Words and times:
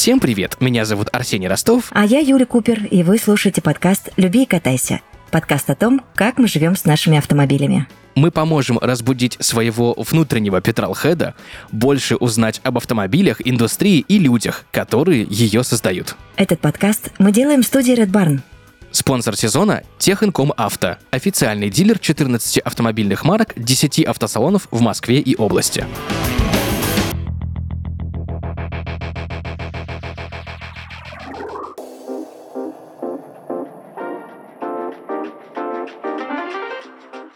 Всем 0.00 0.18
привет, 0.18 0.56
меня 0.60 0.86
зовут 0.86 1.08
Арсений 1.12 1.46
Ростов. 1.46 1.90
А 1.90 2.06
я 2.06 2.20
Юля 2.20 2.46
Купер, 2.46 2.86
и 2.86 3.02
вы 3.02 3.18
слушаете 3.18 3.60
подкаст 3.60 4.08
«Люби 4.16 4.44
и 4.44 4.46
катайся». 4.46 5.02
Подкаст 5.30 5.68
о 5.68 5.74
том, 5.74 6.00
как 6.14 6.38
мы 6.38 6.48
живем 6.48 6.74
с 6.74 6.86
нашими 6.86 7.18
автомобилями. 7.18 7.86
Мы 8.14 8.30
поможем 8.30 8.78
разбудить 8.78 9.36
своего 9.40 9.92
внутреннего 9.98 10.62
петролхеда, 10.62 11.34
больше 11.70 12.16
узнать 12.16 12.62
об 12.64 12.78
автомобилях, 12.78 13.46
индустрии 13.46 13.98
и 13.98 14.18
людях, 14.18 14.64
которые 14.70 15.26
ее 15.28 15.64
создают. 15.64 16.16
Этот 16.36 16.60
подкаст 16.60 17.10
мы 17.18 17.30
делаем 17.30 17.62
в 17.62 17.66
студии 17.66 17.94
Red 17.94 18.10
Barn. 18.10 18.40
Спонсор 18.92 19.36
сезона– 19.36 19.82
Техинком 19.98 20.54
Авто, 20.56 20.96
официальный 21.10 21.68
дилер 21.68 21.98
14 21.98 22.60
автомобильных 22.60 23.26
марок, 23.26 23.52
10 23.54 24.02
автосалонов 24.06 24.66
в 24.70 24.80
Москве 24.80 25.18
и 25.18 25.36
области. 25.36 25.84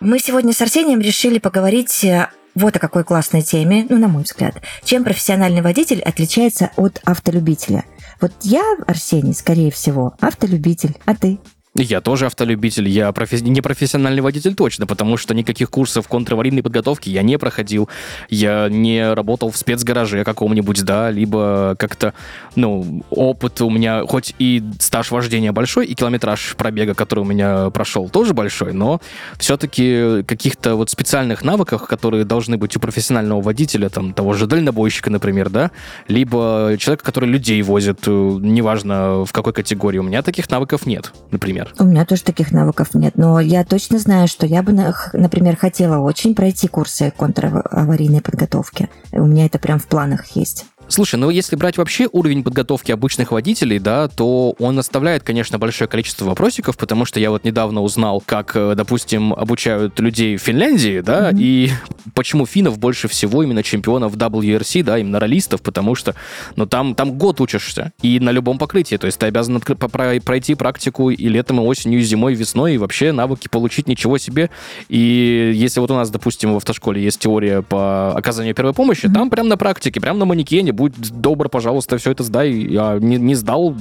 Мы 0.04 0.18
сегодня 0.18 0.52
с 0.52 0.60
Арсением 0.60 1.00
решили 1.00 1.38
поговорить 1.38 2.04
э, 2.04 2.28
вот 2.54 2.76
о 2.76 2.78
какой 2.78 3.04
классной 3.04 3.40
теме, 3.40 3.86
ну, 3.88 3.96
на 3.96 4.06
мой 4.06 4.24
взгляд. 4.24 4.54
Чем 4.84 5.02
профессиональный 5.02 5.62
водитель 5.62 6.02
отличается 6.02 6.70
от 6.76 7.00
автолюбителя? 7.06 7.86
Вот 8.20 8.32
я, 8.42 8.62
Арсений, 8.86 9.32
скорее 9.32 9.70
всего, 9.70 10.14
автолюбитель, 10.20 10.94
а 11.06 11.14
ты? 11.14 11.38
Я 11.76 12.00
тоже 12.00 12.26
автолюбитель, 12.26 12.88
я 12.88 13.10
профи... 13.10 13.42
не 13.42 13.60
профессиональный 13.60 14.22
водитель 14.22 14.54
точно, 14.54 14.86
потому 14.86 15.16
что 15.16 15.34
никаких 15.34 15.70
курсов 15.70 16.06
контраварийной 16.06 16.62
подготовки 16.62 17.08
я 17.08 17.22
не 17.22 17.36
проходил, 17.36 17.88
я 18.30 18.68
не 18.68 19.12
работал 19.12 19.50
в 19.50 19.56
спецгараже 19.56 20.22
каком-нибудь, 20.22 20.84
да, 20.84 21.10
либо 21.10 21.74
как-то, 21.76 22.14
ну, 22.54 23.02
опыт 23.10 23.60
у 23.60 23.70
меня, 23.70 24.06
хоть 24.06 24.36
и 24.38 24.62
стаж 24.78 25.10
вождения 25.10 25.50
большой, 25.50 25.86
и 25.86 25.96
километраж 25.96 26.54
пробега, 26.56 26.94
который 26.94 27.20
у 27.20 27.24
меня 27.24 27.70
прошел, 27.70 28.08
тоже 28.08 28.34
большой, 28.34 28.72
но 28.72 29.00
все-таки 29.38 30.22
каких-то 30.28 30.76
вот 30.76 30.90
специальных 30.90 31.42
навыках, 31.42 31.88
которые 31.88 32.24
должны 32.24 32.56
быть 32.56 32.76
у 32.76 32.78
профессионального 32.78 33.40
водителя, 33.40 33.88
там, 33.88 34.12
того 34.12 34.34
же 34.34 34.46
дальнобойщика, 34.46 35.10
например, 35.10 35.50
да, 35.50 35.72
либо 36.06 36.76
человека, 36.78 37.04
который 37.04 37.28
людей 37.28 37.60
возит, 37.62 38.06
э, 38.06 38.10
неважно 38.12 39.24
в 39.24 39.32
какой 39.32 39.52
категории, 39.52 39.98
у 39.98 40.04
меня 40.04 40.22
таких 40.22 40.48
навыков 40.48 40.86
нет, 40.86 41.12
например 41.32 41.63
например? 41.64 41.82
У 41.82 41.90
меня 41.90 42.04
тоже 42.04 42.22
таких 42.22 42.52
навыков 42.52 42.94
нет, 42.94 43.16
но 43.16 43.40
я 43.40 43.64
точно 43.64 43.98
знаю, 43.98 44.28
что 44.28 44.46
я 44.46 44.62
бы, 44.62 44.72
например, 45.12 45.56
хотела 45.56 45.98
очень 45.98 46.34
пройти 46.34 46.68
курсы 46.68 47.12
контраварийной 47.16 48.20
подготовки. 48.20 48.88
У 49.12 49.26
меня 49.26 49.46
это 49.46 49.58
прям 49.58 49.78
в 49.78 49.86
планах 49.86 50.26
есть. 50.36 50.66
Слушай, 50.88 51.16
ну 51.16 51.30
если 51.30 51.56
брать 51.56 51.78
вообще 51.78 52.08
уровень 52.12 52.44
подготовки 52.44 52.92
обычных 52.92 53.32
водителей, 53.32 53.78
да, 53.78 54.08
то 54.08 54.54
он 54.58 54.78
оставляет, 54.78 55.22
конечно, 55.22 55.58
большое 55.58 55.88
количество 55.88 56.26
вопросиков, 56.26 56.76
потому 56.76 57.04
что 57.04 57.18
я 57.20 57.30
вот 57.30 57.44
недавно 57.44 57.82
узнал, 57.82 58.22
как, 58.24 58.54
э, 58.54 58.74
допустим, 58.76 59.32
обучают 59.32 59.98
людей 59.98 60.36
в 60.36 60.42
Финляндии, 60.42 61.00
да, 61.00 61.30
mm-hmm. 61.30 61.38
и 61.40 61.70
почему 62.14 62.44
финнов 62.44 62.78
больше 62.78 63.08
всего 63.08 63.42
именно 63.42 63.62
чемпионов 63.62 64.16
WRC, 64.16 64.82
да, 64.82 64.98
именно 64.98 65.18
ролистов, 65.18 65.62
потому 65.62 65.94
что, 65.94 66.14
ну, 66.56 66.66
там, 66.66 66.94
там 66.94 67.16
год 67.16 67.40
учишься, 67.40 67.92
и 68.02 68.20
на 68.20 68.30
любом 68.30 68.58
покрытии, 68.58 68.96
то 68.96 69.06
есть 69.06 69.18
ты 69.18 69.26
обязан 69.26 69.60
пройти 69.60 70.54
практику 70.54 71.10
и 71.10 71.28
летом, 71.28 71.60
и 71.60 71.64
осенью, 71.64 72.00
и 72.00 72.02
зимой, 72.02 72.34
и 72.34 72.36
весной, 72.36 72.74
и 72.74 72.78
вообще 72.78 73.12
навыки 73.12 73.48
получить 73.48 73.88
ничего 73.88 74.18
себе. 74.18 74.50
И 74.88 75.52
если 75.54 75.80
вот 75.80 75.90
у 75.90 75.94
нас, 75.94 76.10
допустим, 76.10 76.52
в 76.52 76.56
автошколе 76.56 77.02
есть 77.02 77.20
теория 77.20 77.62
по 77.62 78.12
оказанию 78.14 78.54
первой 78.54 78.74
помощи, 78.74 79.06
mm-hmm. 79.06 79.14
там 79.14 79.30
прям 79.30 79.48
на 79.48 79.56
практике, 79.56 80.00
прям 80.00 80.18
на 80.18 80.26
манекене 80.26 80.73
будь 80.74 80.94
добр, 81.10 81.48
пожалуйста, 81.48 81.98
все 81.98 82.10
это 82.10 82.22
сдай. 82.22 82.52
Я 82.52 82.98
не, 83.00 83.16
не 83.16 83.34
сдал, 83.34 83.74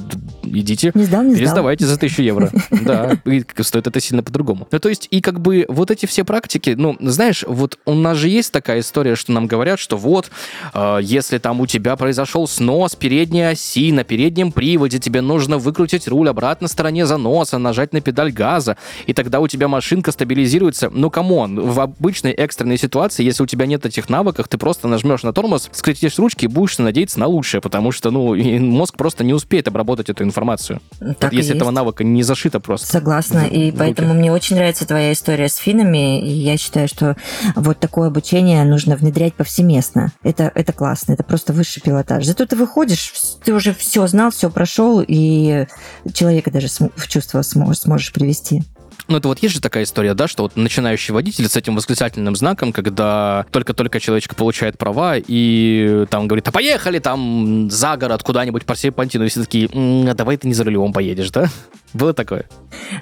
идите. 0.43 0.91
Не 0.93 1.03
сдал, 1.03 1.23
не 1.23 1.35
Пересдавайте 1.35 1.85
за 1.85 1.97
тысячу 1.97 2.21
евро. 2.21 2.49
Да, 2.83 3.17
и 3.25 3.43
стоит 3.61 3.87
это 3.87 3.99
сильно 4.01 4.23
по-другому. 4.23 4.67
Ну, 4.69 4.79
то 4.79 4.89
есть, 4.89 5.07
и 5.09 5.21
как 5.21 5.39
бы 5.39 5.65
вот 5.69 5.89
эти 5.89 6.05
все 6.05 6.25
практики, 6.25 6.75
ну, 6.77 6.97
знаешь, 6.99 7.45
вот 7.47 7.79
у 7.85 7.93
нас 7.93 8.17
же 8.17 8.27
есть 8.27 8.51
такая 8.51 8.81
история, 8.81 9.15
что 9.15 9.31
нам 9.31 9.47
говорят, 9.47 9.79
что 9.79 9.95
вот, 9.95 10.29
э, 10.73 10.99
если 11.01 11.37
там 11.37 11.61
у 11.61 11.67
тебя 11.67 11.95
произошел 11.95 12.47
снос 12.47 12.95
передней 12.95 13.43
оси 13.43 13.91
на 13.91 14.03
переднем 14.03 14.51
приводе, 14.51 14.99
тебе 14.99 15.21
нужно 15.21 15.57
выкрутить 15.57 16.07
руль 16.07 16.29
обратно 16.29 16.67
стороне 16.67 17.05
заноса, 17.05 17.57
нажать 17.57 17.93
на 17.93 18.01
педаль 18.01 18.31
газа, 18.31 18.75
и 19.07 19.13
тогда 19.13 19.39
у 19.39 19.47
тебя 19.47 19.67
машинка 19.67 20.11
стабилизируется. 20.11 20.89
Ну, 20.89 21.09
come 21.09 21.38
on, 21.38 21.59
в 21.59 21.79
обычной 21.79 22.31
экстренной 22.31 22.77
ситуации, 22.77 23.23
если 23.23 23.43
у 23.43 23.47
тебя 23.47 23.65
нет 23.65 23.85
этих 23.85 24.09
навыков, 24.09 24.47
ты 24.49 24.57
просто 24.57 24.87
нажмешь 24.87 25.23
на 25.23 25.31
тормоз, 25.31 25.69
скрестишь 25.71 26.19
ручки 26.19 26.45
и 26.45 26.47
будешь 26.47 26.77
надеяться 26.83 27.19
на 27.19 27.27
лучшее, 27.27 27.61
потому 27.61 27.91
что, 27.91 28.11
ну, 28.11 28.35
мозг 28.59 28.95
просто 28.95 29.23
не 29.23 29.33
успеет 29.33 29.67
обработать 29.67 30.09
эту 30.09 30.23
информацию. 30.23 30.81
Так 31.19 31.33
если 31.33 31.55
этого 31.55 31.71
навыка 31.71 32.03
не 32.03 32.23
зашито 32.23 32.59
просто. 32.59 32.87
Согласна, 32.87 33.45
и 33.47 33.71
поэтому 33.71 34.13
мне 34.13 34.31
очень 34.31 34.55
нравится 34.55 34.87
твоя 34.87 35.13
история 35.13 35.49
с 35.49 35.55
финами, 35.55 36.21
и 36.21 36.29
я 36.29 36.57
считаю, 36.57 36.87
что 36.87 37.15
вот 37.55 37.79
такое 37.79 38.07
обучение 38.07 38.63
нужно 38.63 38.95
внедрять 38.95 39.33
повсеместно. 39.33 40.11
Это, 40.23 40.51
это 40.53 40.73
классно, 40.73 41.13
это 41.13 41.23
просто 41.23 41.53
высший 41.53 41.81
пилотаж. 41.81 42.25
Зато 42.25 42.45
ты 42.45 42.55
выходишь, 42.55 43.13
ты 43.43 43.53
уже 43.53 43.73
все 43.73 44.05
знал, 44.07 44.31
все 44.31 44.49
прошел, 44.49 45.03
и 45.05 45.65
человека 46.13 46.51
даже 46.51 46.67
в 46.95 47.07
чувство 47.07 47.41
сможешь, 47.41 47.81
сможешь 47.81 48.13
привести. 48.13 48.63
Ну, 49.07 49.17
это 49.17 49.27
вот 49.27 49.39
есть 49.39 49.55
же 49.55 49.61
такая 49.61 49.83
история, 49.83 50.13
да, 50.13 50.27
что 50.27 50.43
вот 50.43 50.55
начинающий 50.55 51.13
водитель 51.13 51.47
с 51.47 51.55
этим 51.55 51.75
восклицательным 51.75 52.35
знаком, 52.35 52.71
когда 52.71 53.45
только-только 53.51 53.99
человечек 53.99 54.35
получает 54.35 54.77
права 54.77 55.15
и 55.17 56.05
там 56.09 56.27
говорит, 56.27 56.47
а 56.47 56.51
поехали 56.51 56.99
там 56.99 57.69
за 57.69 57.97
город 57.97 58.23
куда-нибудь 58.23 58.65
по 58.65 58.75
серпантину, 58.75 59.25
и 59.25 59.29
все 59.29 59.41
такие, 59.41 59.69
м-м, 59.71 60.09
а 60.09 60.13
давай 60.13 60.37
ты 60.37 60.47
не 60.47 60.53
за 60.53 60.63
рулем 60.63 60.93
поедешь, 60.93 61.31
да? 61.31 61.47
Было 61.93 62.13
такое? 62.13 62.45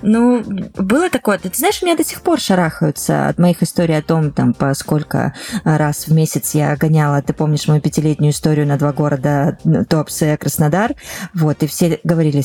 Ну, 0.01 0.43
было 0.75 1.09
такое. 1.09 1.37
Ты 1.37 1.49
знаешь, 1.53 1.81
меня 1.81 1.95
до 1.95 2.03
сих 2.03 2.21
пор 2.21 2.41
шарахаются 2.41 3.29
от 3.29 3.39
моих 3.39 3.63
историй 3.63 3.97
о 3.97 4.01
том, 4.01 4.31
там, 4.31 4.53
по 4.53 4.73
сколько 4.73 5.33
раз 5.63 6.07
в 6.07 6.13
месяц 6.13 6.55
я 6.55 6.75
гоняла, 6.75 7.21
ты 7.21 7.31
помнишь 7.31 7.67
мою 7.69 7.79
пятилетнюю 7.79 8.33
историю 8.33 8.67
на 8.67 8.77
два 8.77 8.91
города 8.91 9.57
Туапсе, 9.87 10.35
Краснодар, 10.35 10.95
вот, 11.33 11.63
и 11.63 11.67
все 11.67 12.01
говорили, 12.03 12.41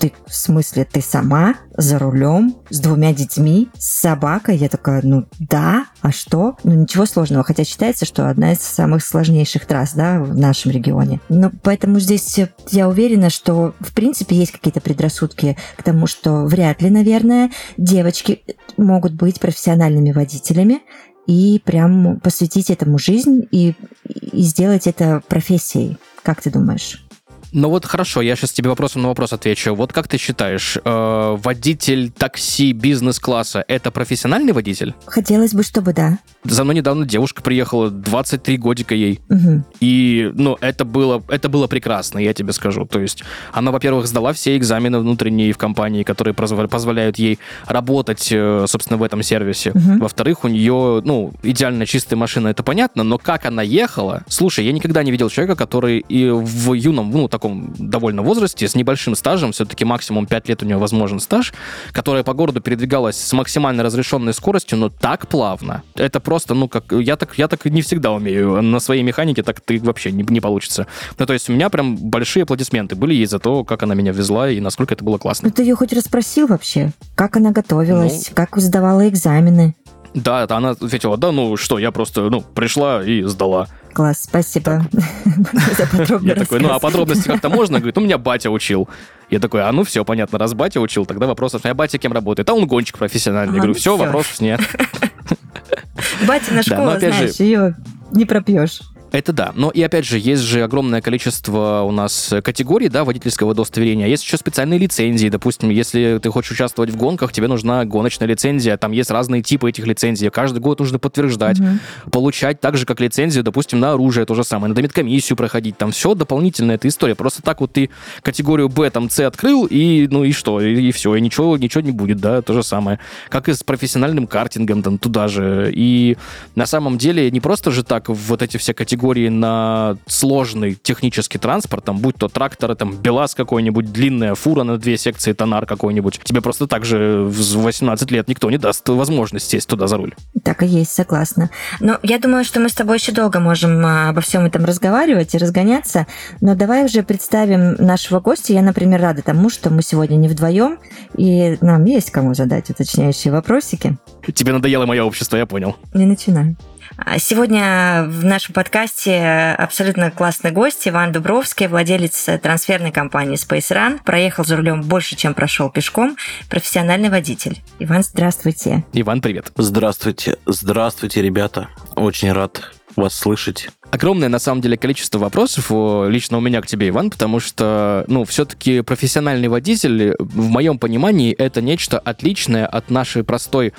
ты, 0.00 0.12
в 0.26 0.34
смысле, 0.34 0.86
ты 0.90 1.02
сама 1.02 1.56
за 1.76 1.98
рулем 1.98 2.56
с 2.70 2.80
двумя 2.80 3.12
детьми, 3.12 3.68
с 3.78 4.00
собакой? 4.00 4.56
Я 4.56 4.70
такая, 4.70 5.02
ну 5.04 5.26
да, 5.38 5.84
а 6.00 6.10
что? 6.10 6.56
Ну 6.64 6.72
ничего 6.72 7.04
сложного, 7.04 7.44
хотя 7.44 7.64
считается, 7.64 8.06
что 8.06 8.30
одна 8.30 8.52
из 8.52 8.60
самых 8.60 9.04
сложнейших 9.04 9.66
трасс, 9.66 9.92
да, 9.92 10.20
в 10.20 10.34
нашем 10.36 10.70
регионе. 10.70 11.20
Но 11.28 11.52
поэтому 11.62 12.00
здесь 12.00 12.40
я 12.70 12.88
уверена, 12.88 13.28
что 13.28 13.74
в 13.80 13.92
принципе 13.92 14.36
есть 14.36 14.52
какие-то 14.52 14.80
предрассудки 14.80 15.58
к 15.76 15.82
тому, 15.82 16.06
что 16.06 16.44
вряд 16.46 16.80
ли, 16.80 16.88
наверное, 16.88 17.50
девочки 17.76 18.42
могут 18.78 19.12
быть 19.12 19.38
профессиональными 19.38 20.12
водителями, 20.12 20.80
и 21.26 21.60
прям 21.64 22.18
посвятить 22.20 22.70
этому 22.70 22.98
жизнь 22.98 23.46
и, 23.52 23.74
и 24.04 24.40
сделать 24.40 24.86
это 24.86 25.22
профессией. 25.28 25.98
Как 26.22 26.40
ты 26.42 26.50
думаешь? 26.50 27.06
Ну 27.52 27.68
вот 27.68 27.84
хорошо, 27.84 28.20
я 28.20 28.36
сейчас 28.36 28.52
тебе 28.52 28.70
вопросом 28.70 29.02
на 29.02 29.08
вопрос 29.08 29.32
отвечу. 29.32 29.74
Вот 29.74 29.92
как 29.92 30.06
ты 30.06 30.18
считаешь, 30.18 30.78
э, 30.82 31.36
водитель 31.42 32.10
такси 32.10 32.72
бизнес-класса 32.72 33.64
это 33.66 33.90
профессиональный 33.90 34.52
водитель? 34.52 34.94
Хотелось 35.06 35.52
бы, 35.52 35.62
чтобы 35.62 35.92
да. 35.92 36.18
За 36.44 36.64
мной 36.64 36.76
недавно 36.76 37.06
девушка 37.06 37.42
приехала, 37.42 37.90
23 37.90 38.56
годика 38.56 38.94
ей. 38.94 39.20
Угу. 39.28 39.64
И, 39.80 40.30
ну, 40.34 40.56
это 40.60 40.84
было, 40.84 41.22
это 41.28 41.48
было 41.48 41.66
прекрасно, 41.66 42.18
я 42.18 42.32
тебе 42.32 42.52
скажу. 42.52 42.86
То 42.86 43.00
есть 43.00 43.24
она, 43.52 43.72
во-первых, 43.72 44.06
сдала 44.06 44.32
все 44.32 44.56
экзамены 44.56 45.00
внутренние 45.00 45.52
в 45.52 45.58
компании, 45.58 46.02
которые 46.02 46.34
позволяют 46.34 47.18
ей 47.18 47.38
работать, 47.66 48.28
э, 48.30 48.64
собственно, 48.68 48.96
в 48.96 49.02
этом 49.02 49.22
сервисе. 49.22 49.70
Угу. 49.70 49.98
Во-вторых, 50.00 50.44
у 50.44 50.48
нее, 50.48 51.02
ну, 51.04 51.32
идеально 51.42 51.84
чистая 51.84 52.16
машина, 52.16 52.48
это 52.48 52.62
понятно, 52.62 53.02
но 53.02 53.18
как 53.18 53.44
она 53.44 53.62
ехала... 53.62 54.22
Слушай, 54.28 54.64
я 54.64 54.72
никогда 54.72 55.02
не 55.02 55.10
видел 55.10 55.28
человека, 55.28 55.56
который 55.56 56.04
и 56.08 56.30
в 56.30 56.72
юном, 56.72 57.10
ну, 57.10 57.28
так 57.28 57.39
таком 57.40 57.72
довольно 57.78 58.22
возрасте, 58.22 58.68
с 58.68 58.74
небольшим 58.74 59.14
стажем, 59.14 59.52
все-таки 59.52 59.84
максимум 59.86 60.26
5 60.26 60.48
лет 60.48 60.62
у 60.62 60.66
нее 60.66 60.76
возможен 60.76 61.20
стаж, 61.20 61.54
которая 61.92 62.22
по 62.22 62.34
городу 62.34 62.60
передвигалась 62.60 63.16
с 63.16 63.32
максимально 63.32 63.82
разрешенной 63.82 64.34
скоростью, 64.34 64.78
но 64.78 64.90
так 64.90 65.26
плавно. 65.26 65.82
Это 65.94 66.20
просто, 66.20 66.54
ну, 66.54 66.68
как, 66.68 66.92
я 66.92 67.16
так, 67.16 67.38
я 67.38 67.48
так 67.48 67.64
не 67.64 67.80
всегда 67.80 68.12
умею. 68.12 68.60
На 68.60 68.78
своей 68.78 69.02
механике 69.02 69.42
так 69.42 69.60
ты 69.60 69.80
вообще 69.80 70.12
не, 70.12 70.22
не 70.22 70.40
получится. 70.40 70.86
Ну, 71.18 71.24
то 71.24 71.32
есть 71.32 71.48
у 71.48 71.52
меня 71.54 71.70
прям 71.70 71.96
большие 71.96 72.42
аплодисменты 72.42 72.94
были 72.94 73.14
ей 73.14 73.26
за 73.26 73.38
то, 73.38 73.64
как 73.64 73.82
она 73.82 73.94
меня 73.94 74.12
везла 74.12 74.50
и 74.50 74.60
насколько 74.60 74.92
это 74.92 75.02
было 75.02 75.16
классно. 75.16 75.48
Ну, 75.48 75.54
ты 75.54 75.62
ее 75.62 75.74
хоть 75.74 75.92
расспросил 75.94 76.46
вообще? 76.46 76.92
Как 77.14 77.36
она 77.36 77.52
готовилась? 77.52 78.28
Ну, 78.28 78.34
как 78.34 78.56
сдавала 78.58 79.08
экзамены? 79.08 79.74
Да, 80.12 80.42
это 80.42 80.56
она 80.56 80.70
ответила, 80.70 81.16
да, 81.16 81.30
ну 81.30 81.56
что, 81.56 81.78
я 81.78 81.92
просто, 81.92 82.28
ну, 82.30 82.40
пришла 82.40 83.02
и 83.02 83.22
сдала. 83.22 83.68
Класс, 83.92 84.22
спасибо 84.22 84.86
за 85.76 85.86
подробный 85.86 86.28
Я 86.28 86.34
такой, 86.34 86.60
ну 86.60 86.70
а 86.70 86.78
подробности 86.78 87.26
как-то 87.26 87.48
можно? 87.50 87.78
Говорит, 87.78 87.98
у 87.98 88.00
меня 88.00 88.18
батя 88.18 88.50
учил. 88.50 88.88
Я 89.30 89.40
такой, 89.40 89.62
а 89.62 89.72
ну 89.72 89.84
все, 89.84 90.04
понятно, 90.04 90.38
раз 90.38 90.54
батя 90.54 90.80
учил, 90.80 91.06
тогда 91.06 91.26
вопросов, 91.26 91.62
а 91.64 91.74
батя 91.74 91.98
кем 91.98 92.12
работает? 92.12 92.48
А 92.48 92.54
он 92.54 92.66
гонщик 92.66 92.98
профессиональный. 92.98 93.54
Я 93.54 93.60
говорю, 93.60 93.74
все, 93.74 93.96
вопросов 93.96 94.40
нет. 94.40 94.60
Батя 96.26 96.54
на 96.54 96.62
школу, 96.62 96.98
знаешь, 96.98 97.36
ее 97.36 97.76
не 98.12 98.24
пропьешь. 98.24 98.80
Это 99.12 99.32
да. 99.32 99.52
Но 99.54 99.70
и 99.70 99.82
опять 99.82 100.06
же, 100.06 100.18
есть 100.18 100.42
же 100.42 100.62
огромное 100.62 101.00
количество 101.00 101.82
у 101.82 101.90
нас 101.90 102.32
категорий, 102.44 102.88
да, 102.88 103.04
водительского 103.04 103.50
удостоверения. 103.50 104.06
Есть 104.06 104.24
еще 104.24 104.36
специальные 104.36 104.78
лицензии. 104.78 105.28
Допустим, 105.28 105.70
если 105.70 106.20
ты 106.22 106.30
хочешь 106.30 106.52
участвовать 106.52 106.90
в 106.90 106.96
гонках, 106.96 107.32
тебе 107.32 107.48
нужна 107.48 107.84
гоночная 107.84 108.28
лицензия. 108.28 108.76
Там 108.76 108.92
есть 108.92 109.10
разные 109.10 109.42
типы 109.42 109.68
этих 109.68 109.86
лицензий. 109.86 110.30
Каждый 110.30 110.60
год 110.60 110.78
нужно 110.78 110.98
подтверждать, 110.98 111.58
угу. 111.58 112.10
получать 112.10 112.60
так 112.60 112.76
же, 112.76 112.86
как 112.86 113.00
лицензию, 113.00 113.42
допустим, 113.42 113.80
на 113.80 113.92
оружие 113.92 114.26
то 114.26 114.34
же 114.34 114.44
самое, 114.44 114.68
надо 114.68 114.82
медкомиссию 114.82 115.36
проходить. 115.36 115.76
Там 115.76 115.90
все 115.90 116.14
дополнительная 116.14 116.76
эта 116.76 116.86
история. 116.86 117.14
Просто 117.14 117.42
так 117.42 117.60
вот 117.60 117.72
ты 117.72 117.90
категорию 118.22 118.68
Б, 118.68 118.90
там, 118.90 119.10
С 119.10 119.20
открыл, 119.20 119.66
и 119.66 120.06
ну 120.10 120.24
и 120.24 120.32
что, 120.32 120.60
и, 120.60 120.88
и 120.88 120.92
все, 120.92 121.14
и 121.16 121.20
ничего, 121.20 121.56
ничего 121.56 121.82
не 121.82 121.90
будет, 121.90 122.18
да, 122.18 122.42
то 122.42 122.52
же 122.52 122.62
самое. 122.62 122.98
Как 123.28 123.48
и 123.48 123.54
с 123.54 123.62
профессиональным 123.62 124.26
картингом, 124.26 124.82
там, 124.82 124.98
туда 124.98 125.28
же. 125.28 125.72
И 125.74 126.16
на 126.54 126.66
самом 126.66 126.96
деле 126.96 127.30
не 127.30 127.40
просто 127.40 127.70
же 127.70 127.82
так 127.82 128.08
вот 128.08 128.42
эти 128.42 128.56
все 128.56 128.72
категории 128.72 128.99
на 129.00 129.96
сложный 130.06 130.74
технический 130.74 131.38
транспорт, 131.38 131.84
там, 131.84 131.98
будь 131.98 132.16
то 132.16 132.28
тракторы, 132.28 132.74
там, 132.74 132.96
БелАЗ 132.96 133.34
какой-нибудь, 133.34 133.92
длинная 133.92 134.34
фура 134.34 134.62
на 134.62 134.78
две 134.78 134.96
секции, 134.96 135.32
тонар 135.32 135.66
какой-нибудь. 135.66 136.20
Тебе 136.22 136.40
просто 136.40 136.66
так 136.66 136.84
же 136.84 137.24
в 137.24 137.62
18 137.62 138.10
лет 138.10 138.28
никто 138.28 138.50
не 138.50 138.58
даст 138.58 138.88
возможность 138.88 139.50
сесть 139.50 139.68
туда 139.68 139.86
за 139.86 139.96
руль. 139.96 140.14
Так 140.44 140.62
и 140.62 140.66
есть, 140.66 140.92
согласна. 140.92 141.50
Но 141.80 141.98
я 142.02 142.18
думаю, 142.18 142.44
что 142.44 142.60
мы 142.60 142.68
с 142.68 142.74
тобой 142.74 142.98
еще 142.98 143.12
долго 143.12 143.40
можем 143.40 143.84
а, 143.84 144.10
обо 144.10 144.20
всем 144.20 144.44
этом 144.44 144.64
разговаривать 144.64 145.34
и 145.34 145.38
разгоняться, 145.38 146.06
но 146.40 146.54
давай 146.54 146.84
уже 146.84 147.02
представим 147.02 147.74
нашего 147.74 148.20
гостя. 148.20 148.52
Я, 148.52 148.62
например, 148.62 149.00
рада 149.00 149.22
тому, 149.22 149.50
что 149.50 149.70
мы 149.70 149.82
сегодня 149.82 150.16
не 150.16 150.28
вдвоем, 150.28 150.78
и 151.16 151.56
нам 151.60 151.84
есть 151.84 152.10
кому 152.10 152.34
задать 152.34 152.70
уточняющие 152.70 153.32
вопросики. 153.32 153.96
Тебе 154.34 154.52
надоело 154.52 154.86
мое 154.86 155.02
общество, 155.02 155.36
я 155.36 155.46
понял. 155.46 155.76
Не 155.94 156.06
начинай. 156.06 156.56
А 156.96 157.18
сегодня 157.18 158.04
в 158.08 158.24
нашем 158.24 158.54
подкасте 158.54 159.54
абсолютно 159.58 160.10
классный 160.10 160.50
гость 160.50 160.86
Иван 160.88 161.12
Дубровский, 161.12 161.66
владелец 161.66 162.28
трансферной 162.42 162.92
компании 162.92 163.36
Space 163.36 163.74
Run. 163.74 164.00
Проехал 164.04 164.44
за 164.44 164.56
рулем 164.56 164.82
больше, 164.82 165.16
чем 165.16 165.34
прошел 165.34 165.70
пешком. 165.70 166.16
Профессиональный 166.48 167.08
водитель. 167.08 167.62
Иван, 167.78 168.02
здравствуйте. 168.02 168.84
Иван, 168.92 169.20
привет. 169.20 169.52
Здравствуйте. 169.56 170.36
Здравствуйте, 170.46 171.22
ребята. 171.22 171.68
Очень 171.96 172.32
рад 172.32 172.72
вас 172.96 173.14
слышать 173.14 173.68
огромное, 173.90 174.28
на 174.28 174.38
самом 174.38 174.60
деле, 174.60 174.76
количество 174.76 175.18
вопросов 175.18 175.70
лично 176.08 176.38
у 176.38 176.40
меня 176.40 176.60
к 176.60 176.66
тебе, 176.66 176.88
Иван, 176.88 177.10
потому 177.10 177.40
что, 177.40 178.04
ну, 178.08 178.24
все-таки 178.24 178.80
профессиональный 178.82 179.48
водитель, 179.48 180.14
в 180.18 180.48
моем 180.48 180.78
понимании, 180.78 181.32
это 181.32 181.60
нечто 181.60 181.98
отличное 181.98 182.66
от 182.66 182.90
нашей 182.90 183.24
простой 183.24 183.72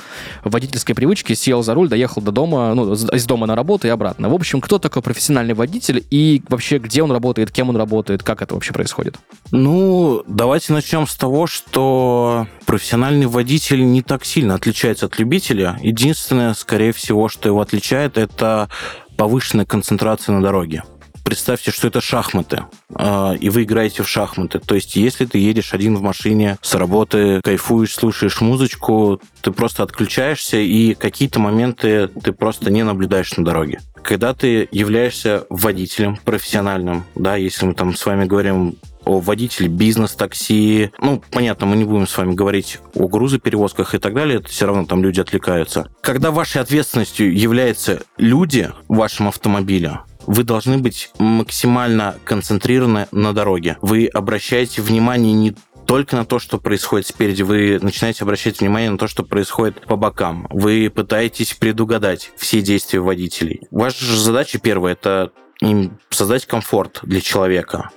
водительской 0.43 0.95
привычки. 0.95 1.33
Сел 1.33 1.63
за 1.63 1.73
руль, 1.73 1.89
доехал 1.89 2.21
до 2.21 2.31
дома, 2.31 2.73
ну, 2.73 2.93
из 2.93 3.25
дома 3.25 3.47
на 3.47 3.55
работу 3.55 3.87
и 3.87 3.89
обратно. 3.89 4.29
В 4.29 4.33
общем, 4.33 4.61
кто 4.61 4.79
такой 4.79 5.01
профессиональный 5.01 5.53
водитель 5.53 6.05
и 6.09 6.41
вообще 6.49 6.77
где 6.77 7.03
он 7.03 7.11
работает, 7.11 7.51
кем 7.51 7.69
он 7.69 7.77
работает, 7.77 8.23
как 8.23 8.41
это 8.41 8.53
вообще 8.53 8.73
происходит? 8.73 9.17
Ну, 9.51 10.23
давайте 10.27 10.73
начнем 10.73 11.07
с 11.07 11.15
того, 11.15 11.47
что 11.47 12.47
профессиональный 12.65 13.27
водитель 13.27 13.85
не 13.85 14.01
так 14.01 14.25
сильно 14.25 14.55
отличается 14.55 15.05
от 15.05 15.19
любителя. 15.19 15.77
Единственное, 15.81 16.53
скорее 16.53 16.91
всего, 16.93 17.29
что 17.29 17.49
его 17.49 17.61
отличает, 17.61 18.17
это 18.17 18.69
повышенная 19.21 19.65
концентрация 19.65 20.33
на 20.33 20.41
дороге. 20.41 20.81
Представьте, 21.23 21.69
что 21.69 21.87
это 21.87 22.01
шахматы, 22.01 22.63
а, 22.95 23.35
и 23.39 23.49
вы 23.49 23.65
играете 23.65 24.01
в 24.01 24.09
шахматы. 24.09 24.57
То 24.57 24.73
есть, 24.73 24.95
если 24.95 25.25
ты 25.25 25.37
едешь 25.37 25.75
один 25.75 25.95
в 25.95 26.01
машине 26.01 26.57
с 26.63 26.73
работы, 26.73 27.39
кайфуешь, 27.43 27.93
слушаешь 27.93 28.41
музычку, 28.41 29.21
ты 29.41 29.51
просто 29.51 29.83
отключаешься, 29.83 30.57
и 30.57 30.95
какие-то 30.95 31.39
моменты 31.39 32.07
ты 32.07 32.31
просто 32.31 32.71
не 32.71 32.81
наблюдаешь 32.81 33.37
на 33.37 33.45
дороге. 33.45 33.81
Когда 34.03 34.33
ты 34.33 34.67
являешься 34.71 35.45
водителем 35.51 36.17
профессиональным, 36.25 37.03
да, 37.13 37.35
если 37.35 37.67
мы 37.67 37.75
там 37.75 37.95
с 37.95 38.03
вами 38.03 38.25
говорим 38.25 38.75
о 39.05 39.19
водителе 39.19 39.69
бизнес-такси. 39.69 40.91
Ну, 40.99 41.23
понятно, 41.31 41.65
мы 41.67 41.75
не 41.75 41.85
будем 41.85 42.07
с 42.07 42.17
вами 42.17 42.33
говорить 42.33 42.79
о 42.95 43.07
грузоперевозках 43.07 43.95
и 43.95 43.97
так 43.97 44.13
далее, 44.13 44.39
это 44.39 44.49
все 44.49 44.65
равно 44.65 44.85
там 44.85 45.03
люди 45.03 45.19
отвлекаются. 45.19 45.89
Когда 46.01 46.31
вашей 46.31 46.61
ответственностью 46.61 47.35
являются 47.35 48.01
люди 48.17 48.71
в 48.87 48.97
вашем 48.97 49.27
автомобиле, 49.27 49.99
вы 50.27 50.43
должны 50.43 50.77
быть 50.77 51.11
максимально 51.17 52.15
концентрированы 52.23 53.07
на 53.11 53.33
дороге. 53.33 53.77
Вы 53.81 54.07
обращаете 54.07 54.81
внимание 54.81 55.33
не 55.33 55.55
только 55.87 56.15
на 56.15 56.25
то, 56.25 56.39
что 56.39 56.57
происходит 56.57 57.07
спереди, 57.07 57.41
вы 57.41 57.79
начинаете 57.81 58.23
обращать 58.23 58.61
внимание 58.61 58.89
на 58.91 58.97
то, 58.97 59.07
что 59.07 59.23
происходит 59.23 59.81
по 59.87 59.95
бокам. 59.95 60.47
Вы 60.49 60.89
пытаетесь 60.93 61.53
предугадать 61.53 62.31
все 62.37 62.61
действия 62.61 62.99
водителей. 62.99 63.61
Ваша 63.71 64.05
задача 64.05 64.59
первая– 64.59 64.93
это 64.99 65.31
им 65.59 65.99
создать 66.09 66.45
комфорт 66.45 66.99
для 67.03 67.19
человека. 67.19 67.89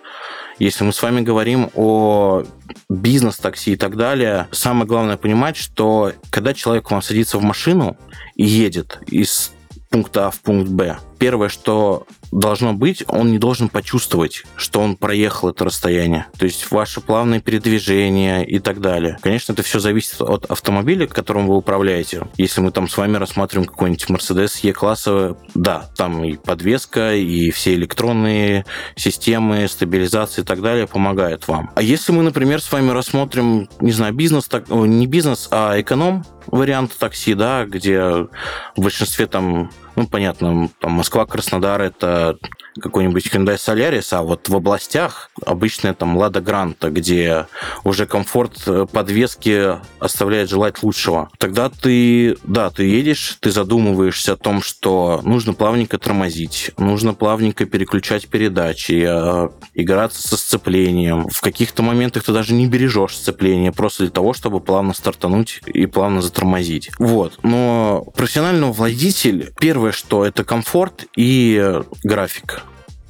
Если 0.58 0.84
мы 0.84 0.92
с 0.92 1.02
вами 1.02 1.20
говорим 1.20 1.70
о 1.74 2.44
бизнес-такси 2.88 3.72
и 3.72 3.76
так 3.76 3.96
далее, 3.96 4.48
самое 4.52 4.86
главное 4.86 5.16
понимать, 5.16 5.56
что 5.56 6.12
когда 6.30 6.54
человек 6.54 6.90
вам 6.90 7.02
садится 7.02 7.38
в 7.38 7.42
машину 7.42 7.96
и 8.36 8.44
едет 8.44 9.00
из 9.06 9.52
пункта 9.90 10.28
А 10.28 10.30
в 10.30 10.40
пункт 10.40 10.70
Б, 10.70 10.98
первое, 11.18 11.48
что 11.48 12.06
должно 12.34 12.74
быть, 12.74 13.04
он 13.06 13.30
не 13.30 13.38
должен 13.38 13.68
почувствовать, 13.68 14.42
что 14.56 14.80
он 14.80 14.96
проехал 14.96 15.50
это 15.50 15.64
расстояние. 15.64 16.26
То 16.36 16.44
есть 16.44 16.70
ваше 16.70 17.00
плавное 17.00 17.40
передвижение 17.40 18.44
и 18.44 18.58
так 18.58 18.80
далее. 18.80 19.18
Конечно, 19.22 19.52
это 19.52 19.62
все 19.62 19.78
зависит 19.78 20.20
от 20.20 20.44
автомобиля, 20.46 21.06
которым 21.06 21.46
вы 21.46 21.56
управляете. 21.56 22.26
Если 22.36 22.60
мы 22.60 22.72
там 22.72 22.88
с 22.88 22.96
вами 22.96 23.16
рассматриваем 23.16 23.68
какой-нибудь 23.68 24.10
Mercedes 24.10 24.58
E-класса, 24.62 25.36
да, 25.54 25.88
там 25.96 26.24
и 26.24 26.36
подвеска, 26.36 27.14
и 27.14 27.50
все 27.50 27.74
электронные 27.74 28.64
системы, 28.96 29.68
стабилизации 29.68 30.42
и 30.42 30.44
так 30.44 30.60
далее 30.60 30.86
помогают 30.86 31.46
вам. 31.46 31.70
А 31.76 31.82
если 31.82 32.12
мы, 32.12 32.22
например, 32.22 32.60
с 32.60 32.70
вами 32.70 32.90
рассмотрим, 32.90 33.68
не 33.80 33.92
знаю, 33.92 34.12
бизнес, 34.12 34.48
так, 34.48 34.68
не 34.68 35.06
бизнес, 35.06 35.48
а 35.50 35.80
эконом 35.80 36.24
вариант 36.46 36.96
такси, 36.98 37.34
да, 37.34 37.64
где 37.64 38.00
в 38.00 38.28
большинстве 38.76 39.26
там 39.26 39.70
ну, 39.96 40.08
понятно, 40.08 40.68
там 40.80 40.92
Москва, 41.04 41.26
Краснодар– 41.26 41.82
это 41.82 42.38
какой-нибудь 42.80 43.26
Hyundai 43.26 43.56
Solaris, 43.56 44.08
а 44.12 44.22
вот 44.22 44.48
в 44.48 44.56
областях 44.56 45.30
обычная 45.44 45.94
там 45.94 46.16
Лада 46.16 46.40
Гранта, 46.40 46.90
где 46.90 47.46
уже 47.84 48.06
комфорт 48.06 48.62
э, 48.66 48.86
подвески 48.90 49.78
оставляет 49.98 50.50
желать 50.50 50.82
лучшего. 50.82 51.30
Тогда 51.38 51.70
ты, 51.70 52.36
да, 52.44 52.70
ты 52.70 52.84
едешь, 52.84 53.38
ты 53.40 53.50
задумываешься 53.50 54.32
о 54.32 54.36
том, 54.36 54.62
что 54.62 55.20
нужно 55.24 55.54
плавненько 55.54 55.98
тормозить, 55.98 56.72
нужно 56.78 57.14
плавненько 57.14 57.66
переключать 57.66 58.28
передачи, 58.28 59.04
э, 59.06 59.48
играться 59.74 60.26
со 60.26 60.36
сцеплением. 60.36 61.28
В 61.28 61.40
каких-то 61.40 61.82
моментах 61.82 62.24
ты 62.24 62.32
даже 62.32 62.54
не 62.54 62.66
бережешь 62.66 63.16
сцепление 63.16 63.72
просто 63.72 64.04
для 64.04 64.12
того, 64.12 64.32
чтобы 64.32 64.60
плавно 64.60 64.94
стартануть 64.94 65.60
и 65.66 65.86
плавно 65.86 66.22
затормозить. 66.22 66.90
Вот. 66.98 67.38
Но 67.42 68.04
профессиональный 68.16 68.72
водитель, 68.72 69.52
первое, 69.60 69.92
что 69.92 70.24
это 70.24 70.44
комфорт 70.44 71.06
и 71.16 71.80
график. 72.02 72.63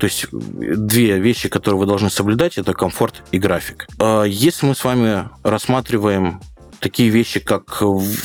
То 0.04 0.08
есть 0.08 0.26
две 0.30 1.18
вещи, 1.18 1.48
которые 1.48 1.80
вы 1.80 1.86
должны 1.86 2.10
соблюдать, 2.10 2.58
это 2.58 2.74
комфорт 2.74 3.22
и 3.32 3.38
график. 3.38 3.86
А 3.98 4.24
если 4.24 4.66
мы 4.66 4.74
с 4.74 4.84
вами 4.84 5.30
рассматриваем 5.42 6.42
такие 6.84 7.08
вещи, 7.08 7.40
как 7.40 7.82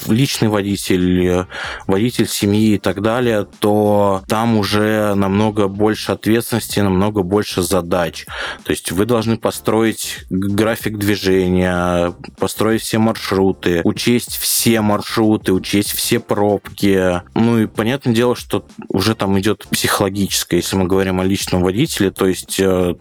личный 0.07 0.49
водитель, 0.49 1.45
водитель 1.87 2.27
семьи 2.27 2.73
и 2.73 2.77
так 2.77 3.01
далее, 3.01 3.47
то 3.59 4.21
там 4.27 4.57
уже 4.57 5.13
намного 5.15 5.69
больше 5.69 6.11
ответственности, 6.11 6.81
намного 6.81 7.23
больше 7.23 7.61
задач. 7.61 8.25
То 8.65 8.71
есть 8.71 8.91
вы 8.91 9.05
должны 9.05 9.37
построить 9.37 10.25
график 10.29 10.97
движения, 10.97 12.13
построить 12.37 12.81
все 12.81 12.97
маршруты, 12.99 13.79
учесть 13.85 14.37
все 14.37 14.81
маршруты, 14.81 15.53
учесть 15.53 15.93
все 15.93 16.19
пробки. 16.19 17.21
Ну 17.35 17.59
и 17.59 17.65
понятное 17.65 18.13
дело, 18.13 18.35
что 18.35 18.65
уже 18.89 19.15
там 19.15 19.39
идет 19.39 19.67
психологическое, 19.69 20.57
если 20.57 20.75
мы 20.75 20.83
говорим 20.83 21.21
о 21.21 21.23
личном 21.23 21.63
водителе, 21.63 22.11
то 22.11 22.27
есть 22.27 22.59
э, 22.59 22.95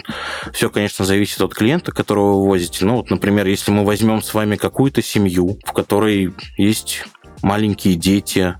все, 0.52 0.70
конечно, 0.70 1.04
зависит 1.04 1.40
от 1.40 1.52
клиента, 1.52 1.90
которого 1.90 2.40
вы 2.42 2.48
возите. 2.50 2.84
Ну 2.84 2.96
вот, 2.98 3.10
например, 3.10 3.48
если 3.48 3.72
мы 3.72 3.84
возьмем 3.84 4.22
с 4.22 4.32
вами 4.34 4.54
какую-то 4.54 5.02
семью, 5.02 5.47
в 5.64 5.72
которой 5.72 6.32
есть 6.56 7.04
маленькие 7.42 7.94
дети, 7.94 8.56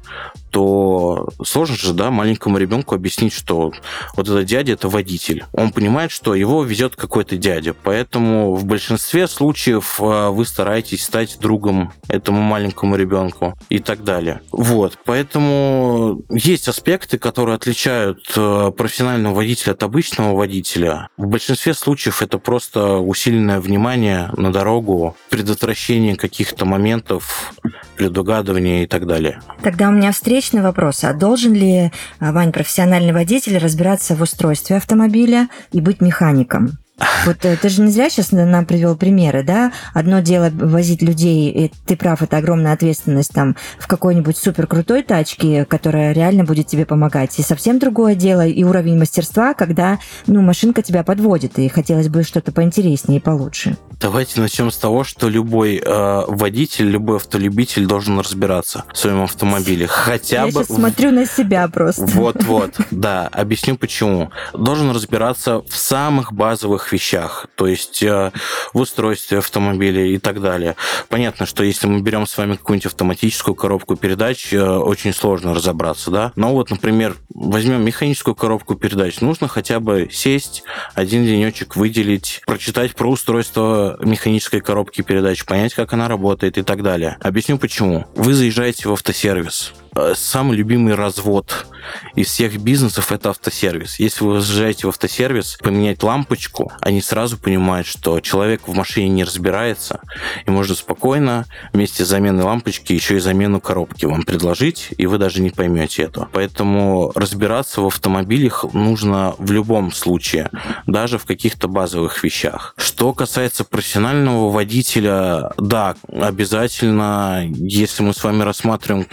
то 0.51 1.29
сложно 1.45 1.77
же, 1.77 1.93
да, 1.93 2.11
маленькому 2.11 2.59
ребенку 2.59 2.95
объяснить, 2.95 3.33
что 3.33 3.73
вот 4.17 4.29
этот 4.29 4.45
дядя 4.47 4.73
это 4.73 4.89
водитель. 4.89 5.45
Он 5.53 5.73
понимает, 5.73 6.11
что 6.11 6.35
его 6.35 6.63
везет 6.65 6.97
какой-то 6.97 7.37
дядя. 7.37 7.75
Поэтому 7.75 8.55
в 8.55 8.65
большинстве 8.65 9.27
случаев 9.29 10.01
э, 10.01 10.29
вы 10.31 10.45
стараетесь 10.45 11.05
стать 11.05 11.39
другом 11.41 11.93
этому 12.09 12.41
маленькому 12.41 12.97
ребенку 12.97 13.55
и 13.69 13.79
так 13.79 14.05
далее. 14.05 14.41
Вот. 14.53 14.99
Поэтому 15.05 16.23
есть 16.31 16.69
аспекты, 16.69 17.19
которые 17.19 17.57
отличают 17.57 18.31
э, 18.37 18.73
профессионального 18.77 19.35
водителя 19.35 19.73
от 19.73 19.83
обычного 19.83 20.35
водителя. 20.35 21.09
В 21.17 21.27
большинстве 21.27 21.75
случаев 21.75 22.23
это 22.23 22.39
просто 22.39 22.97
усиленное 22.97 23.61
внимание 23.61 24.31
на 24.37 24.53
дорогу, 24.53 25.17
предотвращение 25.31 26.17
каких-то 26.17 26.65
моментов, 26.65 27.53
предугадывания 27.97 28.85
и 28.85 28.87
так 28.87 29.07
далее. 29.07 29.41
Тогда 29.63 29.89
у 29.89 29.93
меня 29.93 30.13
встречный 30.39 30.63
вопрос. 30.63 31.03
А 31.03 31.13
должен 31.13 31.53
ли, 31.53 31.91
а, 32.21 32.33
Вань, 32.33 32.53
профессиональный 32.53 33.13
водитель 33.13 33.59
разбираться 33.59 34.15
в 34.15 34.23
устройстве 34.23 34.77
автомобиля 34.77 35.49
и 35.73 35.81
быть 35.81 36.01
механиком? 36.01 36.79
Вот 37.25 37.45
э, 37.45 37.57
ты 37.57 37.69
же 37.69 37.83
не 37.83 37.91
зря 37.91 38.11
сейчас 38.11 38.33
нам 38.33 38.67
привел 38.67 38.97
примеры, 38.97 39.43
да? 39.43 39.73
Одно 39.95 40.21
дело 40.21 40.51
возить 40.53 41.03
людей, 41.03 41.51
и 41.51 41.73
ты 41.87 41.97
прав, 41.97 42.23
это 42.23 42.37
огромная 42.39 42.73
ответственность 42.73 43.33
там 43.33 43.57
в 43.79 43.87
какой-нибудь 43.87 44.37
супер 44.37 44.67
крутой 44.67 45.03
тачке, 45.03 45.65
которая 45.65 46.13
реально 46.13 46.45
будет 46.45 46.67
тебе 46.67 46.87
помогать. 46.87 47.39
И 47.39 47.43
совсем 47.43 47.79
другое 47.79 48.15
дело 48.15 48.47
и 48.47 48.65
уровень 48.65 48.99
мастерства, 48.99 49.55
когда, 49.55 49.99
ну, 50.27 50.43
машинка 50.43 50.83
тебя 50.83 51.05
подводит, 51.05 51.59
и 51.59 51.69
хотелось 51.69 52.09
бы 52.09 52.23
что-то 52.23 52.53
поинтереснее 52.53 53.19
и 53.19 53.23
получше. 53.23 53.77
Давайте 54.01 54.41
начнем 54.41 54.71
с 54.71 54.77
того, 54.77 55.03
что 55.03 55.29
любой 55.29 55.83
э, 55.85 56.23
водитель, 56.29 56.89
любой 56.89 57.17
автолюбитель 57.17 57.87
должен 57.87 58.19
разбираться 58.21 58.85
в 58.93 58.99
своем 58.99 59.23
автомобиле. 59.23 59.87
Хотя 59.89 60.37
Я 60.37 60.47
бы... 60.47 60.53
сейчас 60.53 60.69
смотрю 60.69 61.11
на 61.11 61.27
себя 61.27 61.67
просто. 61.69 62.07
Вот-вот, 62.07 62.77
да. 62.91 63.29
Объясню 63.33 63.77
почему. 63.77 64.31
Должен 64.53 64.93
разбираться 64.93 65.63
в 65.63 65.77
самых 65.77 66.33
базовых 66.33 66.88
вещах, 66.93 67.47
то 67.55 67.67
есть 67.67 68.03
э, 68.03 68.33
в 68.73 68.79
устройстве 68.79 69.39
автомобиля 69.39 70.07
и 70.07 70.19
так 70.19 70.41
далее. 70.41 70.77
Понятно, 71.09 71.47
что 71.47 71.63
если 71.65 71.87
мы 71.87 72.01
берем 72.01 72.27
с 72.27 72.37
вами 72.37 72.57
какую-нибудь 72.57 72.87
автоматическую 72.87 73.55
коробку 73.55 73.97
передач, 73.97 74.53
э, 74.53 74.63
очень 74.63 75.13
сложно 75.13 75.55
разобраться, 75.55 76.11
да. 76.11 76.33
Но 76.37 76.53
вот, 76.53 76.71
например, 76.71 77.17
возьмем 77.35 77.85
механическую 77.85 78.35
коробку 78.35 78.75
передач. 78.75 79.21
Нужно 79.21 79.49
хотя 79.49 79.81
бы 79.81 80.09
сесть, 80.11 80.63
один 80.95 81.25
денечек 81.25 81.77
выделить, 81.77 82.43
прочитать 82.47 82.95
про 82.95 83.11
устройство 83.11 83.99
механической 84.01 84.61
коробки 84.61 85.03
передач, 85.03 85.45
понять, 85.45 85.75
как 85.75 85.93
она 85.93 86.09
работает 86.09 86.59
и 86.59 86.63
так 86.63 86.83
далее. 86.83 87.17
Объясню 87.21 87.59
почему. 87.59 88.07
Вы 88.15 88.35
заезжаете 88.35 88.89
в 88.89 88.93
автосервис. 88.93 89.73
Э, 89.95 90.15
самый 90.17 90.57
любимый 90.57 90.95
развод 90.95 91.67
из 92.15 92.29
всех 92.29 92.59
бизнесов 92.59 93.13
это 93.13 93.31
автосервис. 93.31 93.99
Если 93.99 94.25
вы 94.25 94.41
заезжаете 94.41 94.87
в 94.87 94.91
автосервис, 94.91 95.59
поменять 95.63 96.03
лампочку, 96.03 96.73
они 96.81 97.01
сразу 97.01 97.39
понимают, 97.39 97.87
что 97.87 98.21
человек 98.21 98.67
в 98.67 98.75
машине 98.75 99.09
не 99.09 99.25
разбирается, 99.25 100.01
и 100.47 100.51
можно 100.51 100.75
спокойно 100.75 101.47
вместе 101.73 102.05
с 102.05 102.09
заменой 102.09 102.45
лампочки 102.45 102.93
еще 102.93 103.17
и 103.17 103.21
замену 103.21 103.61
коробки 103.61 104.05
вам 104.05 104.23
предложить, 104.23 104.89
и 104.97 105.07
вы 105.07 105.19
даже 105.19 105.41
не 105.41 105.51
поймете 105.51 106.03
этого. 106.03 106.29
Поэтому 106.33 107.13
разбираться 107.15 107.81
в 107.81 107.87
автомобилях 107.87 108.65
нужно 108.73 109.35
в 109.39 109.51
любом 109.51 109.93
случае, 109.93 110.51
даже 110.87 111.19
в 111.19 111.25
каких-то 111.25 111.69
базовых 111.69 112.23
вещах. 112.23 112.75
Что 112.77 113.13
касается 113.13 113.65
профессионального 113.65 114.51
водителя, 114.51 115.53
да, 115.57 115.97
обязательно, 116.13 117.47
если 117.49 118.03
мы 118.03 118.13
с 118.13 118.23
вами 118.23 118.43
рассматриваем 118.43 119.07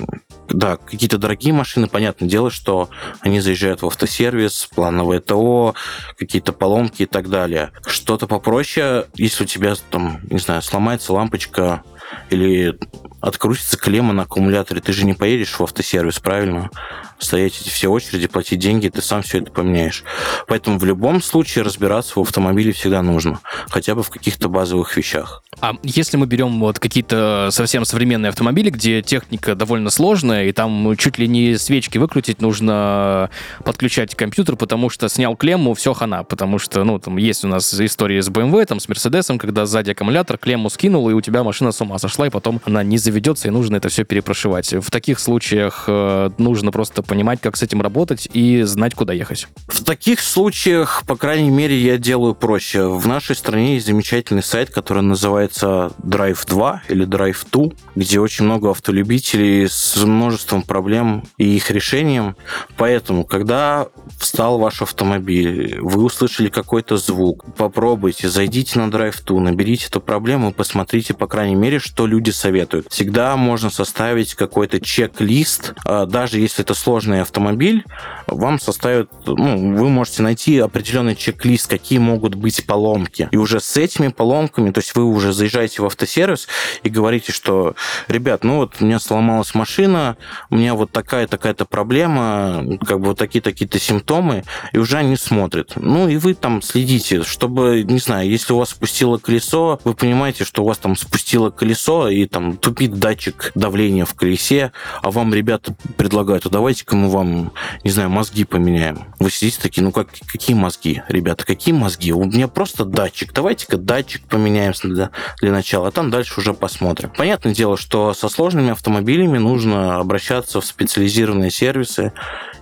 да, 0.66 0.78
какие-то 0.78 1.20
дорогие 1.20 1.54
машины, 1.54 1.88
понятное 1.88 2.28
дело, 2.28 2.50
что 2.50 2.90
они 3.20 3.40
заезжают 3.40 3.84
в 3.84 3.86
автосервис, 3.86 4.68
плановое 4.74 5.20
ТО, 5.20 5.76
какие-то 6.18 6.54
поломки 6.54 7.04
и 7.04 7.06
так 7.06 7.30
далее. 7.30 7.72
Что-то 7.86 8.26
попроще, 8.26 9.06
если 9.14 9.44
у 9.44 9.48
тебя 9.48 9.76
там, 9.92 10.22
не 10.28 10.40
знаю, 10.40 10.64
сломается 10.64 11.14
лампочка 11.14 11.84
или 12.30 12.78
открутится 13.22 13.78
клемма 13.78 14.14
на 14.14 14.24
аккумуляторе, 14.24 14.82
ты 14.82 14.94
же 14.94 15.06
не 15.06 15.14
поедешь 15.14 15.58
в 15.58 15.62
автосервис, 15.62 16.20
правильно? 16.20 16.70
Стоять 17.18 17.60
эти 17.62 17.70
все 17.70 17.88
очереди, 17.88 18.28
платить 18.28 18.60
деньги, 18.60 18.90
ты 18.90 19.02
сам 19.02 19.24
все 19.24 19.40
это 19.40 19.50
поменяешь. 19.50 20.04
Поэтому 20.48 20.78
в 20.78 20.86
любом 20.86 21.22
случае 21.22 21.64
разбираться 21.64 22.20
в 22.20 22.22
автомобиле 22.22 22.72
всегда 22.74 23.02
нужно, 23.02 23.40
хотя 23.70 23.96
бы 23.96 24.04
в 24.04 24.10
каких-то 24.10 24.50
базовых 24.50 24.96
вещах. 24.96 25.42
А 25.62 25.76
если 25.82 26.18
мы 26.18 26.28
берем 26.28 26.60
вот 26.60 26.78
какие-то 26.78 27.50
совсем 27.52 27.86
современные 27.86 28.30
автомобили, 28.30 28.70
где 28.70 29.02
техника 29.02 29.56
довольно 29.56 29.90
сложная, 29.90 30.46
и 30.46 30.52
там 30.52 30.96
чуть 30.98 31.18
ли 31.18 31.28
не 31.28 31.58
свечки 31.58 31.98
выкрутить 31.98 32.42
нужно 32.42 33.30
подключать 33.64 34.14
компьютер, 34.14 34.58
потому 34.58 34.90
что 34.90 35.08
снял 35.08 35.36
клемму, 35.36 35.74
все 35.74 35.94
хана, 35.94 36.24
потому 36.24 36.60
что, 36.60 36.84
ну, 36.84 37.00
там 37.00 37.18
есть 37.18 37.46
у 37.46 37.48
нас 37.48 37.74
истории 37.74 38.20
с 38.20 38.30
BMW, 38.30 38.66
там, 38.66 38.80
с 38.80 38.90
Мерседесом, 38.90 39.40
когда 39.40 39.66
сзади 39.66 39.92
аккумулятор 39.92 40.38
клемму 40.38 40.70
скинул, 40.70 41.10
и 41.10 41.14
у 41.14 41.22
тебя 41.22 41.44
машина 41.44 41.72
с 41.72 41.80
ума 41.82 41.98
сошла, 42.08 42.28
и 42.28 42.30
потом 42.30 42.62
она 42.66 42.84
не 42.84 42.98
заведется, 42.98 43.48
и 43.48 43.52
нужно 43.52 43.78
это 43.78 43.90
все 43.90 44.04
перепрошивать. 44.04 44.74
В 44.74 44.90
таких 44.92 45.20
случаях 45.20 45.86
э, 45.88 46.32
нужно 46.38 46.72
просто 46.72 47.04
понимать, 47.04 47.40
как 47.42 47.56
с 47.58 47.64
этим 47.64 47.82
работать 47.82 48.28
и 48.34 48.64
знать, 48.64 48.96
куда 48.96 49.14
ехать. 49.14 49.48
В 49.68 49.84
таких 49.84 50.20
случаях, 50.20 51.04
по 51.08 51.16
крайней 51.16 51.50
мере, 51.50 51.78
я 51.80 51.98
делаю 51.98 52.36
проще. 52.36 52.88
В 52.88 53.08
нашей 53.08 53.36
стране 53.36 53.76
есть 53.76 53.86
замечательный 53.86 54.44
сайт, 54.44 54.70
который 54.70 55.04
называется 55.04 55.92
Drive 56.04 56.48
2 56.48 56.84
или 56.90 57.08
Drive 57.08 57.46
2, 57.52 57.70
где 57.96 58.20
очень 58.20 58.46
много 58.46 58.72
автолюбителей 58.72 59.68
с 59.68 60.04
множеством 60.04 60.62
проблем 60.62 61.24
и 61.38 61.56
их 61.56 61.72
решением. 61.72 62.36
Поэтому, 62.78 63.24
когда 63.24 63.88
встал 64.18 64.60
ваш 64.60 64.82
автомобиль, 64.82 65.80
вы 65.82 66.04
услышали 66.04 66.50
какой-то 66.50 66.98
звук, 66.98 67.46
попробуйте, 67.56 68.30
зайдите 68.30 68.80
на 68.80 68.90
Drive 68.90 69.24
2, 69.26 69.40
наберите 69.40 69.88
эту 69.88 70.02
проблему 70.02 70.54
посмотрите, 70.54 71.14
по 71.14 71.28
крайней 71.28 71.56
мере, 71.56 71.80
что 71.86 72.08
люди 72.08 72.32
советуют. 72.32 72.88
Всегда 72.90 73.38
можно 73.38 73.70
составить 73.70 74.34
какой-то 74.34 74.82
чек-лист, 74.82 75.74
а, 75.86 76.08
даже 76.08 76.40
если 76.40 76.64
это 76.64 76.74
сложный 76.74 77.22
автомобиль, 77.22 77.86
вам 78.26 78.60
составят, 78.60 79.10
ну, 79.28 79.76
вы 79.76 79.90
можете 79.90 80.24
найти 80.24 80.58
определенный 80.58 81.16
чек-лист, 81.16 81.70
какие 81.70 82.00
могут 82.00 82.34
быть 82.34 82.66
поломки. 82.66 83.30
И 83.32 83.38
уже 83.38 83.60
с 83.60 83.78
этими 83.78 84.08
поломками, 84.08 84.72
то 84.72 84.80
есть 84.80 84.96
вы 84.96 85.04
уже 85.04 85.32
заезжаете 85.32 85.84
в 85.84 85.86
автосервис 85.86 86.48
и 86.82 86.90
говорите, 86.90 87.32
что, 87.32 87.76
ребят, 88.08 88.44
ну 88.44 88.58
вот 88.58 88.78
у 88.80 88.86
меня 88.86 89.00
сломалась 89.00 89.54
машина, 89.54 90.18
у 90.50 90.56
меня 90.56 90.74
вот 90.74 90.92
такая-такая-то 90.92 91.66
проблема, 91.66 92.66
как 92.86 93.00
бы 93.00 93.08
вот 93.10 93.20
такие-такие-то 93.20 93.78
симптомы, 93.80 94.44
и 94.74 94.80
уже 94.80 94.98
они 94.98 95.18
смотрят. 95.18 95.74
Ну, 95.76 96.10
и 96.10 96.18
вы 96.18 96.34
там 96.34 96.64
следите, 96.64 97.24
чтобы, 97.24 97.84
не 97.84 98.00
знаю, 98.00 98.28
если 98.28 98.54
у 98.54 98.58
вас 98.58 98.70
спустило 98.70 99.20
колесо, 99.20 99.80
вы 99.84 99.94
понимаете, 99.94 100.46
что 100.46 100.64
у 100.64 100.66
вас 100.66 100.80
там 100.80 100.96
спустило 100.96 101.52
колесо, 101.52 101.75
и 102.10 102.26
там 102.26 102.58
тупит 102.58 103.00
датчик 103.00 103.52
давления 103.56 104.06
в 104.06 104.14
колесе, 104.14 104.72
а 105.02 105.12
вам 105.12 105.34
ребята 105.34 105.76
предлагают, 105.98 106.48
давайте 106.50 106.76
давайте-ка 106.76 106.96
мы 106.96 107.10
вам, 107.10 107.52
не 107.84 107.92
знаю, 107.92 108.10
мозги 108.10 108.44
поменяем. 108.44 109.06
Вы 109.20 109.30
сидите 109.30 109.62
такие, 109.62 109.84
ну 109.84 109.92
как, 109.92 110.10
какие 110.28 110.56
мозги, 110.56 111.04
ребята, 111.08 111.46
какие 111.46 111.74
мозги? 111.74 112.12
У 112.12 112.26
меня 112.26 112.48
просто 112.48 112.84
датчик. 112.84 113.32
Давайте-ка 113.34 113.78
датчик 113.78 114.26
поменяем 114.28 114.74
для, 114.84 115.12
для 115.42 115.52
начала, 115.52 115.88
а 115.88 115.92
там 115.92 116.10
дальше 116.10 116.40
уже 116.40 116.54
посмотрим. 116.54 117.12
Понятное 117.16 117.54
дело, 117.54 117.78
что 117.78 118.14
со 118.14 118.30
сложными 118.30 118.72
автомобилями 118.72 119.38
нужно 119.38 119.98
обращаться 119.98 120.60
в 120.60 120.66
специализированные 120.66 121.52
сервисы 121.52 122.12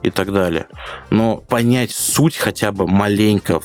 и 0.03 0.09
так 0.09 0.31
далее. 0.31 0.67
Но 1.09 1.37
понять 1.37 1.91
суть 1.91 2.37
хотя 2.37 2.71
бы 2.71 2.87
маленько 2.87 3.61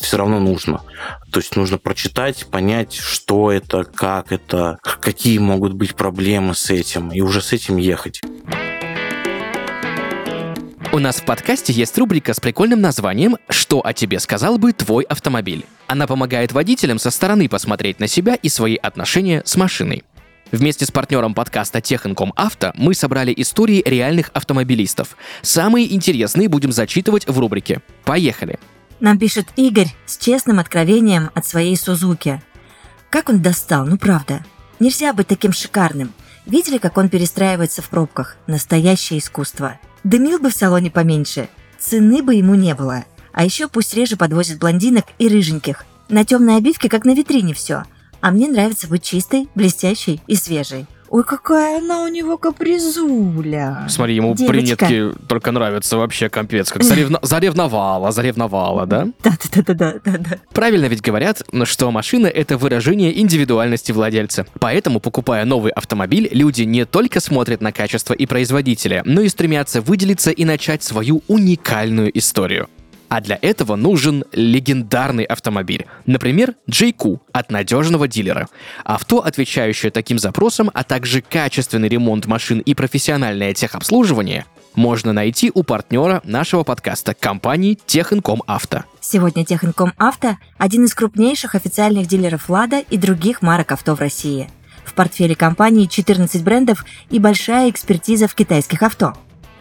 все 0.00 0.16
равно 0.16 0.40
нужно. 0.40 0.82
То 1.30 1.40
есть 1.40 1.56
нужно 1.56 1.78
прочитать, 1.78 2.46
понять, 2.46 2.94
что 2.94 3.52
это, 3.52 3.84
как 3.84 4.32
это, 4.32 4.78
какие 4.82 5.38
могут 5.38 5.74
быть 5.74 5.94
проблемы 5.94 6.54
с 6.54 6.70
этим, 6.70 7.10
и 7.10 7.20
уже 7.20 7.40
с 7.40 7.52
этим 7.52 7.76
ехать. 7.76 8.20
У 10.94 11.00
нас 11.00 11.16
в 11.16 11.24
подкасте 11.24 11.72
есть 11.72 11.98
рубрика 11.98 12.34
с 12.34 12.38
прикольным 12.38 12.80
названием 12.80 13.36
«Что 13.48 13.84
о 13.84 13.92
тебе 13.92 14.20
сказал 14.20 14.58
бы 14.58 14.72
твой 14.72 15.02
автомобиль?». 15.02 15.64
Она 15.88 16.06
помогает 16.06 16.52
водителям 16.52 17.00
со 17.00 17.10
стороны 17.10 17.48
посмотреть 17.48 17.98
на 17.98 18.06
себя 18.06 18.36
и 18.36 18.48
свои 18.48 18.76
отношения 18.76 19.42
с 19.44 19.56
машиной. 19.56 20.04
Вместе 20.54 20.86
с 20.86 20.92
партнером 20.92 21.34
подкаста 21.34 21.80
Техинком 21.80 22.32
Авто 22.36 22.70
мы 22.76 22.94
собрали 22.94 23.34
истории 23.36 23.82
реальных 23.84 24.30
автомобилистов. 24.34 25.16
Самые 25.42 25.92
интересные 25.92 26.48
будем 26.48 26.70
зачитывать 26.70 27.26
в 27.26 27.36
рубрике. 27.40 27.82
Поехали! 28.04 28.60
Нам 29.00 29.18
пишет 29.18 29.48
Игорь 29.56 29.88
с 30.06 30.16
честным 30.16 30.60
откровением 30.60 31.30
от 31.34 31.44
своей 31.44 31.76
Сузуки. 31.76 32.40
Как 33.10 33.30
он 33.30 33.42
достал, 33.42 33.84
ну 33.84 33.98
правда. 33.98 34.44
Нельзя 34.78 35.12
быть 35.12 35.26
таким 35.26 35.52
шикарным. 35.52 36.12
Видели, 36.46 36.78
как 36.78 36.98
он 36.98 37.08
перестраивается 37.08 37.82
в 37.82 37.88
пробках? 37.88 38.36
Настоящее 38.46 39.18
искусство. 39.18 39.80
Дымил 40.04 40.38
бы 40.38 40.50
в 40.50 40.54
салоне 40.54 40.88
поменьше, 40.88 41.48
цены 41.80 42.22
бы 42.22 42.36
ему 42.36 42.54
не 42.54 42.76
было. 42.76 43.06
А 43.32 43.44
еще 43.44 43.66
пусть 43.66 43.92
реже 43.94 44.16
подвозит 44.16 44.60
блондинок 44.60 45.06
и 45.18 45.26
рыженьких. 45.26 45.84
На 46.08 46.24
темной 46.24 46.58
обивке, 46.58 46.88
как 46.88 47.04
на 47.04 47.12
витрине 47.12 47.54
все. 47.54 47.82
А 48.24 48.30
мне 48.30 48.48
нравится 48.48 48.88
быть 48.88 49.02
чистой, 49.02 49.48
блестящей 49.54 50.18
и 50.26 50.34
свежей. 50.34 50.86
Ой, 51.10 51.24
какая 51.24 51.76
она 51.76 52.04
у 52.04 52.08
него 52.08 52.38
капризуля. 52.38 53.86
Смотри, 53.90 54.14
ему 54.14 54.34
Девочка. 54.34 54.50
принятки 54.50 55.26
только 55.28 55.52
нравятся 55.52 55.98
вообще 55.98 56.30
капец. 56.30 56.72
Как 56.72 56.82
заревно... 56.84 57.18
заревновала, 57.20 58.12
заревновала, 58.12 58.86
да? 58.86 59.08
Да-да-да. 59.22 60.00
да. 60.02 60.38
Правильно 60.54 60.86
ведь 60.86 61.02
говорят, 61.02 61.42
что 61.64 61.90
машина— 61.90 62.26
это 62.28 62.56
выражение 62.56 63.20
индивидуальности 63.20 63.92
владельца. 63.92 64.46
Поэтому, 64.58 65.00
покупая 65.00 65.44
новый 65.44 65.72
автомобиль, 65.72 66.30
люди 66.32 66.62
не 66.62 66.86
только 66.86 67.20
смотрят 67.20 67.60
на 67.60 67.72
качество 67.72 68.14
и 68.14 68.24
производителя, 68.24 69.02
но 69.04 69.20
и 69.20 69.28
стремятся 69.28 69.82
выделиться 69.82 70.30
и 70.30 70.46
начать 70.46 70.82
свою 70.82 71.22
уникальную 71.28 72.16
историю. 72.16 72.70
А 73.14 73.20
для 73.20 73.38
этого 73.40 73.76
нужен 73.76 74.24
легендарный 74.32 75.22
автомобиль. 75.22 75.86
Например, 76.04 76.56
JQ 76.68 77.20
от 77.30 77.48
надежного 77.52 78.08
дилера. 78.08 78.48
Авто, 78.82 79.20
отвечающее 79.20 79.92
таким 79.92 80.18
запросам, 80.18 80.68
а 80.74 80.82
также 80.82 81.22
качественный 81.22 81.88
ремонт 81.88 82.26
машин 82.26 82.58
и 82.58 82.74
профессиональное 82.74 83.54
техобслуживание 83.54 84.46
можно 84.74 85.12
найти 85.12 85.52
у 85.54 85.62
партнера 85.62 86.22
нашего 86.24 86.64
подкаста 86.64 87.14
компании 87.14 87.78
Техинком 87.86 88.42
Авто. 88.48 88.82
Сегодня 89.00 89.44
Техинком 89.44 89.92
Авто– 89.96 90.36
один 90.58 90.84
из 90.84 90.92
крупнейших 90.92 91.54
официальных 91.54 92.08
дилеров 92.08 92.50
«Лада» 92.50 92.80
и 92.80 92.98
других 92.98 93.42
марок 93.42 93.70
авто 93.70 93.94
в 93.94 94.00
России. 94.00 94.50
В 94.84 94.92
портфеле 94.92 95.36
компании 95.36 95.86
14 95.86 96.42
брендов 96.42 96.84
и 97.10 97.20
большая 97.20 97.70
экспертиза 97.70 98.26
в 98.26 98.34
китайских 98.34 98.82
авто. 98.82 99.12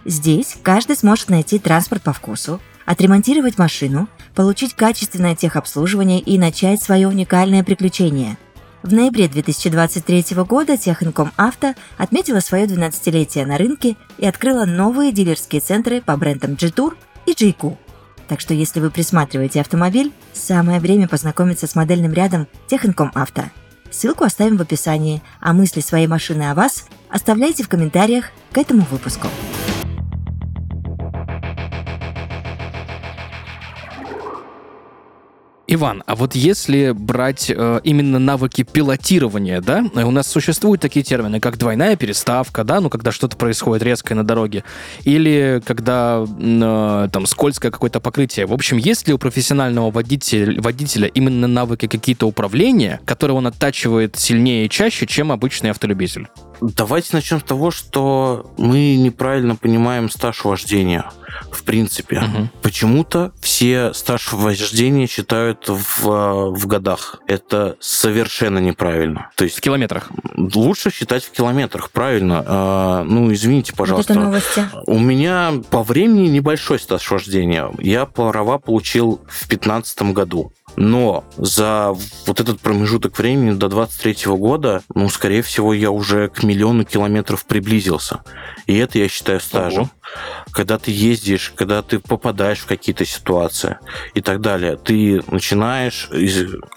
Здесь 0.06 0.58
каждый 0.64 0.96
сможет 0.96 1.30
найти 1.30 1.60
транспорт 1.60 2.02
по 2.02 2.14
вкусу, 2.14 2.60
отремонтировать 2.86 3.58
машину, 3.58 4.08
получить 4.36 4.74
качественное 4.74 5.36
техобслуживание 5.36 6.20
и 6.20 6.38
начать 6.38 6.82
свое 6.82 7.08
уникальное 7.08 7.64
приключение. 7.64 8.38
В 8.84 8.94
ноябре 8.94 9.30
2023 9.30 10.36
года 10.44 10.76
Техинком 10.76 11.32
Авто 11.38 11.74
отметила 11.98 12.42
свое 12.42 12.66
12-летие 12.66 13.46
на 13.46 13.58
рынке 13.58 13.96
и 14.18 14.26
открыла 14.26 14.66
новые 14.66 15.14
дилерские 15.14 15.62
центры 15.62 16.02
по 16.02 16.18
брендам 16.18 16.56
G-Tour 16.56 16.96
и 17.26 17.32
JQ. 17.32 17.78
Так 18.28 18.42
что 18.42 18.54
если 18.54 18.82
вы 18.82 18.90
присматриваете 18.90 19.62
автомобиль, 19.62 20.12
самое 20.34 20.80
время 20.82 21.08
познакомиться 21.08 21.68
с 21.68 21.76
модельным 21.76 22.14
рядом 22.14 22.48
Техинком 22.68 23.12
Авто. 23.14 23.44
Ссылку 23.90 24.24
оставим 24.24 24.58
в 24.58 24.62
описании, 24.62 25.22
а 25.40 25.54
мысли 25.54 25.80
своей 25.80 26.08
машины 26.08 26.50
о 26.50 26.56
вас 26.56 26.86
оставляйте 27.10 27.64
в 27.64 27.70
комментариях 27.70 28.32
к 28.52 28.58
этому 28.58 28.86
выпуску. 28.90 29.28
Иван, 35.74 36.04
а 36.06 36.16
вот 36.16 36.36
если 36.36 36.92
брать 36.92 37.50
э, 37.50 37.80
именно 37.84 38.20
навыки 38.20 38.64
пилотирования, 38.64 39.60
да, 39.60 39.84
у 39.96 40.12
нас 40.12 40.28
существуют 40.28 40.82
такие 40.82 41.04
термины, 41.04 41.40
как 41.40 41.58
двойная 41.58 41.96
переставка, 41.96 42.64
да, 42.64 42.80
ну, 42.80 42.90
когда 42.90 43.12
что-то 43.12 43.38
происходит 43.38 43.84
резкое 43.84 44.14
на 44.14 44.24
дороге, 44.24 44.64
или 45.04 45.62
когда 45.66 46.26
э, 46.26 47.08
там 47.12 47.26
скользкое 47.26 47.72
какое-то 47.72 48.00
покрытие. 48.00 48.46
В 48.46 48.54
общем, 48.54 48.78
есть 48.78 49.08
ли 49.08 49.14
у 49.14 49.18
профессионального 49.18 49.90
водителя, 49.90 50.62
водителя 50.62 51.08
именно 51.08 51.48
навыки 51.48 51.88
какие-то 51.88 52.28
управления, 52.28 53.00
которые 53.06 53.36
он 53.36 53.48
оттачивает 53.48 54.16
сильнее 54.16 54.68
и 54.68 54.70
чаще, 54.70 55.08
чем 55.08 55.32
обычный 55.32 55.72
автолюбитель? 55.72 56.28
Давайте 56.64 57.10
начнем 57.12 57.42
с 57.42 57.44
того, 57.44 57.72
что 57.72 58.54
мы 58.58 58.96
неправильно 58.96 59.58
понимаем 59.58 60.10
стаж 60.10 60.46
вождения. 60.46 61.12
В 61.52 61.64
принципе, 61.64 62.20
угу. 62.20 62.50
почему-то 62.62 63.34
все 63.42 63.94
стаж 63.94 64.32
вождения 64.32 65.08
считают 65.08 65.68
в, 65.68 66.52
в 66.52 66.68
годах. 66.68 67.20
Это 67.28 67.76
совершенно 67.82 68.60
неправильно. 68.60 69.30
То 69.36 69.44
есть 69.44 69.58
в 69.58 69.62
километрах. 69.62 70.10
Лучше 70.36 70.92
считать 70.92 71.26
в 71.26 71.32
километрах, 71.32 71.92
правильно. 71.92 72.44
А, 72.46 73.04
ну, 73.04 73.34
извините, 73.34 73.74
пожалуйста. 73.74 74.14
Вот 74.14 74.20
это 74.20 74.30
новости. 74.30 74.70
У 74.86 75.00
меня 75.00 75.54
по 75.70 75.84
времени 75.84 76.28
небольшой 76.28 76.80
стаж 76.80 77.12
вождения. 77.12 77.70
Я 77.80 78.06
права 78.06 78.58
получил 78.58 79.22
в 79.28 79.48
2015 79.48 80.14
году. 80.14 80.54
Но 80.76 81.24
за 81.38 81.94
вот 82.26 82.40
этот 82.40 82.60
промежуток 82.60 83.18
времени 83.18 83.52
до 83.52 83.70
23 83.70 84.32
года, 84.36 84.84
ну, 84.94 85.10
скорее 85.10 85.42
всего, 85.42 85.74
я 85.74 85.92
уже 85.92 86.30
к 86.30 86.44
миллиону 86.44 86.84
километров 86.84 87.46
приблизился. 87.46 88.24
И 88.66 88.76
это 88.78 89.00
я 89.00 89.08
считаю 89.08 89.40
стажем. 89.40 89.84
Ого. 89.84 89.92
Когда 90.52 90.78
ты 90.78 90.92
ездишь, 90.92 91.54
когда 91.56 91.82
ты 91.82 92.00
попадаешь 92.00 92.60
в 92.60 92.66
какие-то 92.66 93.06
ситуации 93.06 93.78
и 94.14 94.22
так 94.22 94.42
далее, 94.42 94.78
ты 94.78 95.22
начинаешь 95.28 96.10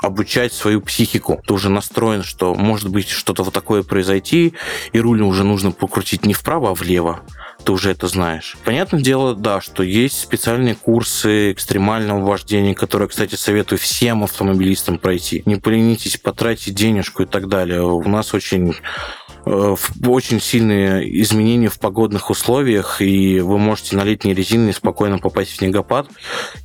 обучать 0.03 0.53
свою 0.53 0.81
психику. 0.81 1.43
Ты 1.47 1.55
уже 1.55 1.69
настроен, 1.69 2.23
что 2.23 2.55
может 2.55 2.89
быть 2.89 3.09
что-то 3.09 3.43
вот 3.43 3.55
такое 3.55 3.83
произойти, 3.83 4.55
и 4.93 5.01
руль 5.01 5.23
уже 5.23 5.45
нужно 5.45 5.73
покрутить 5.73 6.25
не 6.25 6.35
вправо, 6.35 6.71
а 6.71 6.75
влево 6.75 7.23
ты 7.67 7.73
уже 7.73 7.91
это 7.91 8.07
знаешь. 8.07 8.57
Понятное 8.65 9.01
дело, 9.01 9.35
да, 9.35 9.61
что 9.61 9.83
есть 9.83 10.21
специальные 10.21 10.77
курсы 10.77 11.51
экстремального 11.53 12.25
вождения, 12.25 12.75
которые, 12.75 13.09
кстати, 13.09 13.35
советую 13.35 13.81
всем 13.81 14.23
автомобилистам 14.23 14.99
пройти. 14.99 15.43
Не 15.47 15.57
поленитесь, 15.57 16.17
потратить 16.17 16.75
денежку 16.75 17.25
и 17.25 17.27
так 17.27 17.49
далее. 17.49 17.83
У 17.83 18.09
нас 18.09 18.35
очень 18.35 18.77
очень 19.47 20.41
сильные 20.41 21.23
изменения 21.23 21.69
в 21.69 21.79
погодных 21.79 22.31
условиях, 22.31 23.01
и 23.01 23.39
вы 23.39 23.59
можете 23.59 23.97
на 23.97 24.03
летней 24.03 24.35
резине 24.35 24.73
спокойно 24.73 25.19
попасть 25.19 25.53
в 25.53 25.57
снегопад. 25.57 26.09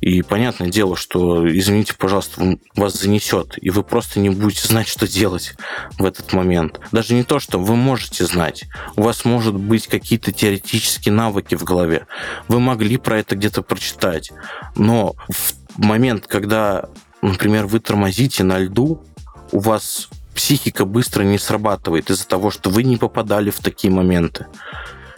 И 0.00 0.22
понятное 0.22 0.68
дело, 0.68 0.96
что, 0.96 1.48
извините, 1.48 1.94
пожалуйста, 1.96 2.58
вас 2.74 2.94
занесет, 2.94 3.54
и 3.60 3.70
вы 3.70 3.84
просто 3.84 4.18
не 4.18 4.30
будете 4.30 4.66
знать, 4.66 4.88
что 4.88 5.06
делать 5.06 5.54
в 5.96 6.04
этот 6.04 6.32
момент. 6.32 6.80
Даже 6.90 7.14
не 7.14 7.22
то, 7.22 7.38
что 7.38 7.60
вы 7.60 7.76
можете 7.76 8.24
знать. 8.24 8.64
У 8.96 9.02
вас 9.02 9.24
может 9.24 9.54
быть 9.54 9.86
какие-то 9.86 10.32
теоретические 10.32 11.14
навыки 11.14 11.54
в 11.54 11.62
голове. 11.62 12.06
Вы 12.48 12.58
могли 12.58 12.96
про 12.96 13.20
это 13.20 13.36
где-то 13.36 13.62
прочитать. 13.62 14.32
Но 14.74 15.14
в 15.28 15.54
момент, 15.76 16.26
когда, 16.26 16.88
например, 17.22 17.66
вы 17.66 17.78
тормозите 17.78 18.42
на 18.42 18.58
льду, 18.58 19.04
у 19.52 19.60
вас 19.60 20.08
психика 20.34 20.84
быстро 20.84 21.22
не 21.22 21.38
срабатывает 21.38 22.10
из-за 22.10 22.26
того, 22.26 22.50
что 22.50 22.70
вы 22.70 22.82
не 22.82 22.96
попадали 22.96 23.50
в 23.50 23.58
такие 23.60 23.92
моменты. 23.92 24.46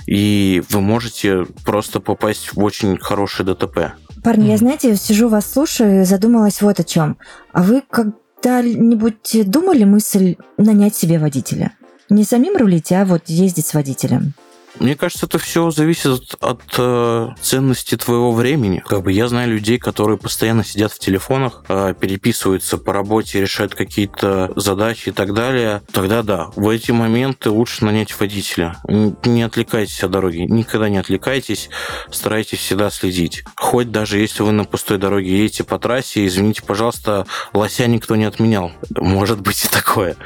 И 0.06 0.62
вы 0.68 0.80
можете 0.80 1.46
просто 1.64 2.00
попасть 2.00 2.52
в 2.52 2.62
очень 2.62 2.98
хорошее 2.98 3.54
ДТП. 3.54 3.94
Парни, 4.22 4.48
я, 4.48 4.56
знаете, 4.56 4.96
сижу 4.96 5.28
вас 5.28 5.50
слушаю 5.50 6.02
и 6.02 6.04
задумалась 6.04 6.60
вот 6.62 6.80
о 6.80 6.84
чем. 6.84 7.16
А 7.52 7.62
вы 7.62 7.82
когда-нибудь 7.88 9.50
думали 9.50 9.84
мысль 9.84 10.36
нанять 10.58 10.94
себе 10.94 11.18
водителя? 11.18 11.72
Не 12.10 12.24
самим 12.24 12.56
рулить, 12.56 12.92
а 12.92 13.04
вот 13.04 13.22
ездить 13.28 13.66
с 13.66 13.74
водителем? 13.74 14.34
Мне 14.80 14.96
кажется, 14.96 15.26
это 15.26 15.38
все 15.38 15.70
зависит 15.70 16.34
от 16.40 16.62
э, 16.78 17.28
ценности 17.40 17.96
твоего 17.96 18.32
времени. 18.32 18.82
Как 18.84 19.02
бы 19.02 19.12
я 19.12 19.28
знаю 19.28 19.52
людей, 19.52 19.78
которые 19.78 20.18
постоянно 20.18 20.64
сидят 20.64 20.92
в 20.92 20.98
телефонах, 20.98 21.62
э, 21.68 21.94
переписываются 21.98 22.76
по 22.76 22.92
работе, 22.92 23.40
решают 23.40 23.74
какие-то 23.74 24.52
задачи 24.56 25.10
и 25.10 25.12
так 25.12 25.32
далее. 25.32 25.82
Тогда 25.92 26.22
да, 26.22 26.48
в 26.56 26.68
эти 26.68 26.90
моменты 26.90 27.50
лучше 27.50 27.84
нанять 27.84 28.18
водителя. 28.18 28.76
Не 28.88 29.42
отвлекайтесь 29.42 30.02
от 30.02 30.10
дороги, 30.10 30.38
никогда 30.38 30.88
не 30.88 30.98
отвлекайтесь, 30.98 31.70
старайтесь 32.10 32.58
всегда 32.58 32.90
следить. 32.90 33.44
Хоть 33.56 33.92
даже 33.92 34.18
если 34.18 34.42
вы 34.42 34.52
на 34.52 34.64
пустой 34.64 34.98
дороге 34.98 35.38
едете 35.38 35.62
по 35.62 35.78
трассе, 35.78 36.26
извините, 36.26 36.62
пожалуйста, 36.62 37.26
лося 37.52 37.86
никто 37.86 38.16
не 38.16 38.24
отменял. 38.24 38.72
Может 38.96 39.40
быть 39.40 39.64
и 39.64 39.68
такое. 39.68 40.16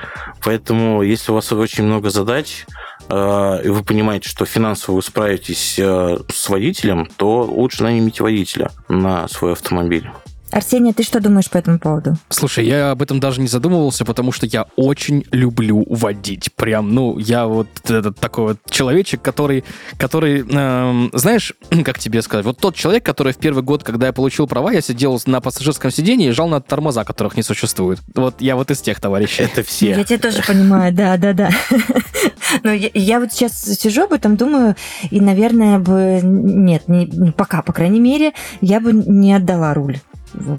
Поэтому, 0.42 1.02
если 1.02 1.32
у 1.32 1.34
вас 1.34 1.52
очень 1.52 1.84
много 1.84 2.08
задач, 2.08 2.64
Э, 3.08 3.61
и 3.64 3.68
вы 3.68 3.82
понимаете, 3.82 4.28
что 4.28 4.38
финансово 4.44 4.96
вы 4.96 5.03
справитесь 5.03 5.79
э, 5.79 6.18
с 6.33 6.48
водителем, 6.48 7.09
то 7.16 7.42
лучше 7.42 7.83
нанимите 7.83 8.22
водителя 8.22 8.70
на 8.88 9.29
свой 9.29 9.53
автомобиль. 9.53 10.11
Арсений, 10.51 10.94
ты 10.94 11.03
что 11.03 11.20
думаешь 11.20 11.51
по 11.51 11.59
этому 11.59 11.79
поводу? 11.79 12.16
Слушай, 12.31 12.66
я 12.66 12.92
об 12.92 13.03
этом 13.03 13.20
даже 13.20 13.40
не 13.40 13.48
задумывался, 13.48 14.05
потому 14.05 14.33
что 14.33 14.46
я 14.46 14.66
очень 14.77 15.24
люблю 15.31 15.85
водить. 15.88 16.51
Прям, 16.55 16.94
ну, 16.94 17.18
я 17.18 17.46
вот 17.46 17.68
этот 17.85 18.18
такой 18.18 18.44
вот 18.44 18.59
человечек, 18.70 19.20
который, 19.20 19.64
который, 19.98 20.46
э, 20.48 21.09
знаешь, 21.12 21.53
как 21.85 21.98
тебе 21.98 22.22
сказать, 22.22 22.46
вот 22.46 22.59
тот 22.59 22.74
человек, 22.74 23.05
который 23.05 23.33
в 23.33 23.37
первый 23.37 23.62
год, 23.62 23.83
когда 23.83 24.07
я 24.07 24.12
получил 24.12 24.46
права, 24.46 24.72
я 24.72 24.81
сидел 24.81 25.20
на 25.27 25.40
пассажирском 25.40 25.90
сиденье 25.90 26.31
и 26.31 26.33
жал 26.33 26.48
на 26.48 26.61
тормоза, 26.61 27.05
которых 27.05 27.37
не 27.37 27.42
существует. 27.42 28.01
Вот 28.14 28.40
я 28.40 28.57
вот 28.57 28.70
из 28.70 28.81
тех 28.81 29.01
товарищей. 29.01 29.42
Это 29.42 29.62
все. 29.62 29.90
Я 29.90 30.05
тебя 30.05 30.18
тоже 30.18 30.42
понимаю, 30.46 30.94
да, 30.94 31.18
да, 31.18 31.35
да. 31.35 31.51
Но 32.62 32.72
я, 32.72 32.90
я 32.94 33.20
вот 33.20 33.32
сейчас 33.32 33.61
сижу 33.61 34.04
об 34.04 34.12
этом, 34.12 34.37
думаю, 34.37 34.76
и, 35.11 35.20
наверное, 35.20 35.78
бы 35.78 36.20
нет, 36.22 36.88
не, 36.88 37.32
пока, 37.32 37.62
по 37.62 37.72
крайней 37.72 38.00
мере, 38.00 38.32
я 38.61 38.80
бы 38.80 38.92
не 38.92 39.34
отдала 39.34 39.74
руль 39.74 39.98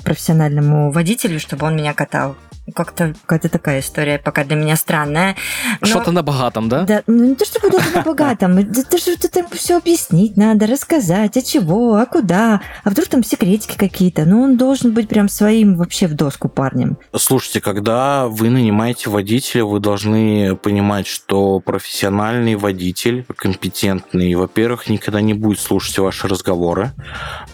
профессиональному 0.04 0.92
водителю, 0.92 1.40
чтобы 1.40 1.66
он 1.66 1.76
меня 1.76 1.94
катал. 1.94 2.36
Как-то 2.76 3.14
какая-то 3.22 3.50
такая 3.50 3.80
история 3.80 4.20
пока 4.20 4.44
для 4.44 4.56
меня 4.56 4.76
странная. 4.76 5.36
Но... 5.82 5.88
Что-то 5.88 6.12
на 6.12 6.24
богатом, 6.24 6.70
да? 6.70 6.84
Да, 6.84 7.04
ну 7.08 7.26
не 7.26 7.36
то, 7.36 7.46
чтобы 7.46 7.70
даже 7.70 7.92
на 7.92 8.02
богатом. 8.02 8.58
Это 8.58 8.98
что-то 8.98 9.30
там 9.30 9.48
все 9.52 9.78
объяснить 9.78 10.38
надо, 10.38 10.68
рассказать, 10.68 11.38
а 11.38 11.42
чего, 11.42 11.96
а 11.96 12.06
куда, 12.06 12.62
а 12.84 12.90
вдруг 12.90 13.08
там 13.08 13.24
секретики 13.24 13.78
какие-то. 13.78 14.26
Ну, 14.26 14.42
он 14.42 14.58
должен 14.58 14.94
быть 14.94 15.10
прям 15.10 15.30
своим 15.30 15.76
вообще 15.76 16.08
в 16.08 16.14
доску 16.14 16.50
парнем. 16.50 16.98
Слушайте, 17.16 17.62
когда 17.62 18.28
вы 18.28 18.50
нанимаете 18.50 19.10
водителя, 19.10 19.66
вы 19.66 19.80
должны 19.80 20.56
понимать, 20.56 21.08
что 21.08 21.60
профессиональный 21.60 22.56
водитель, 22.56 23.26
компетентный, 23.36 24.36
во-первых, 24.36 24.90
никогда 24.90 25.22
не 25.22 25.34
будет 25.34 25.60
слушать 25.60 25.98
ваши 26.00 26.28
разговоры. 26.28 26.92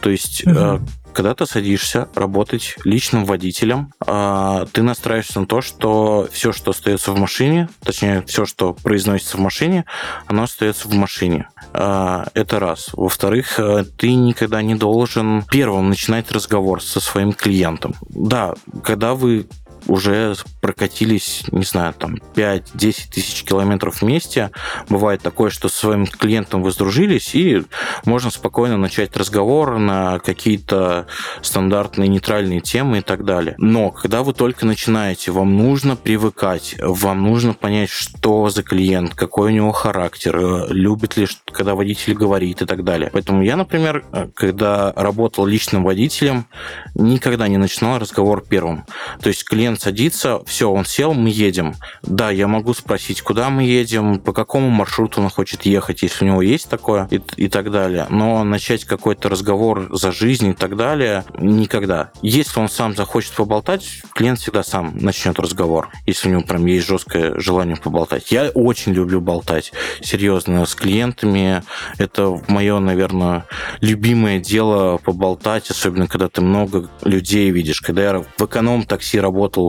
То 0.01 0.09
есть 0.09 0.45
угу 0.45 0.81
когда 1.15 1.33
ты 1.33 1.45
садишься 1.45 2.09
работать 2.13 2.75
личным 2.83 3.25
водителем, 3.25 3.93
а, 4.05 4.65
ты 4.73 4.83
настраиваешься 4.83 5.39
на 5.39 5.47
то, 5.47 5.61
что 5.61 6.27
все, 6.31 6.51
что 6.51 6.71
остается 6.71 7.13
в 7.13 7.17
машине, 7.17 7.69
точнее, 7.83 8.21
все, 8.27 8.45
что 8.45 8.73
произносится 8.73 9.37
в 9.37 9.39
машине, 9.39 9.85
оно 10.27 10.43
остается 10.43 10.87
в 10.87 10.93
машине. 10.93 11.47
А, 11.73 12.27
это 12.33 12.59
раз. 12.59 12.89
Во-вторых, 12.93 13.59
э, 13.59 13.85
ты 13.97 14.13
никогда 14.13 14.61
не 14.61 14.75
должен 14.75 15.43
первым 15.49 15.89
начинать 15.89 16.31
разговор 16.31 16.83
со 16.83 16.99
своим 16.99 17.31
клиентом. 17.31 17.95
Да, 18.09 18.53
когда 18.83 19.13
вы 19.13 19.47
уже 19.87 20.35
прокатились, 20.61 21.43
не 21.51 21.63
знаю, 21.63 21.93
там 21.93 22.15
5-10 22.35 23.11
тысяч 23.11 23.43
километров 23.43 24.01
вместе. 24.01 24.51
Бывает 24.89 25.21
такое, 25.21 25.49
что 25.49 25.69
со 25.69 25.77
своим 25.77 26.05
клиентом 26.05 26.63
вы 26.63 26.71
сдружились, 26.71 27.35
и 27.35 27.63
можно 28.05 28.31
спокойно 28.31 28.77
начать 28.77 29.15
разговор 29.15 29.77
на 29.77 30.19
какие-то 30.19 31.07
стандартные 31.41 32.07
нейтральные 32.09 32.61
темы 32.61 32.99
и 32.99 33.01
так 33.01 33.25
далее. 33.25 33.55
Но 33.57 33.91
когда 33.91 34.23
вы 34.23 34.33
только 34.33 34.65
начинаете, 34.65 35.31
вам 35.31 35.55
нужно 35.57 35.95
привыкать, 35.95 36.75
вам 36.79 37.23
нужно 37.23 37.53
понять, 37.53 37.89
что 37.89 38.49
за 38.49 38.63
клиент, 38.63 39.13
какой 39.13 39.51
у 39.51 39.55
него 39.55 39.71
характер, 39.71 40.65
любит 40.69 41.17
ли, 41.17 41.27
когда 41.51 41.75
водитель 41.75 42.13
говорит 42.13 42.61
и 42.61 42.65
так 42.65 42.83
далее. 42.83 43.09
Поэтому 43.13 43.43
я, 43.43 43.55
например, 43.55 44.05
когда 44.33 44.93
работал 44.95 45.45
личным 45.45 45.83
водителем, 45.83 46.47
никогда 46.95 47.47
не 47.47 47.57
начинал 47.57 47.99
разговор 47.99 48.43
первым. 48.47 48.85
То 49.21 49.29
есть 49.29 49.43
клиент 49.43 49.74
клиент 49.75 49.81
садится, 49.81 50.41
все, 50.45 50.69
он 50.69 50.85
сел, 50.85 51.13
мы 51.13 51.29
едем. 51.29 51.75
Да, 52.01 52.31
я 52.31 52.47
могу 52.47 52.73
спросить, 52.73 53.21
куда 53.21 53.49
мы 53.49 53.63
едем, 53.63 54.19
по 54.19 54.33
какому 54.33 54.69
маршруту 54.69 55.21
он 55.21 55.29
хочет 55.29 55.65
ехать, 55.65 56.03
если 56.03 56.25
у 56.25 56.27
него 56.27 56.41
есть 56.41 56.69
такое 56.69 57.07
и, 57.11 57.21
и 57.37 57.47
так 57.47 57.71
далее. 57.71 58.07
Но 58.09 58.43
начать 58.43 58.85
какой-то 58.85 59.29
разговор 59.29 59.87
за 59.91 60.11
жизнь 60.11 60.49
и 60.49 60.53
так 60.53 60.75
далее 60.75 61.23
никогда. 61.37 62.11
Если 62.21 62.59
он 62.59 62.69
сам 62.69 62.95
захочет 62.95 63.33
поболтать, 63.33 64.01
клиент 64.13 64.39
всегда 64.39 64.63
сам 64.63 64.97
начнет 64.97 65.39
разговор, 65.39 65.89
если 66.05 66.29
у 66.29 66.31
него 66.31 66.43
прям 66.43 66.65
есть 66.65 66.87
жесткое 66.87 67.39
желание 67.39 67.75
поболтать. 67.75 68.31
Я 68.31 68.49
очень 68.53 68.93
люблю 68.93 69.21
болтать, 69.21 69.73
серьезно, 70.01 70.65
с 70.65 70.75
клиентами. 70.75 71.63
Это 71.97 72.39
мое, 72.47 72.79
наверное, 72.79 73.45
любимое 73.81 74.39
дело 74.39 74.97
поболтать, 74.97 75.69
особенно 75.69 76.07
когда 76.07 76.29
ты 76.29 76.41
много 76.41 76.89
людей 77.03 77.49
видишь. 77.51 77.81
Когда 77.81 78.03
я 78.03 78.19
в 78.37 78.41
эконом-такси 78.41 79.19
работал 79.19 79.64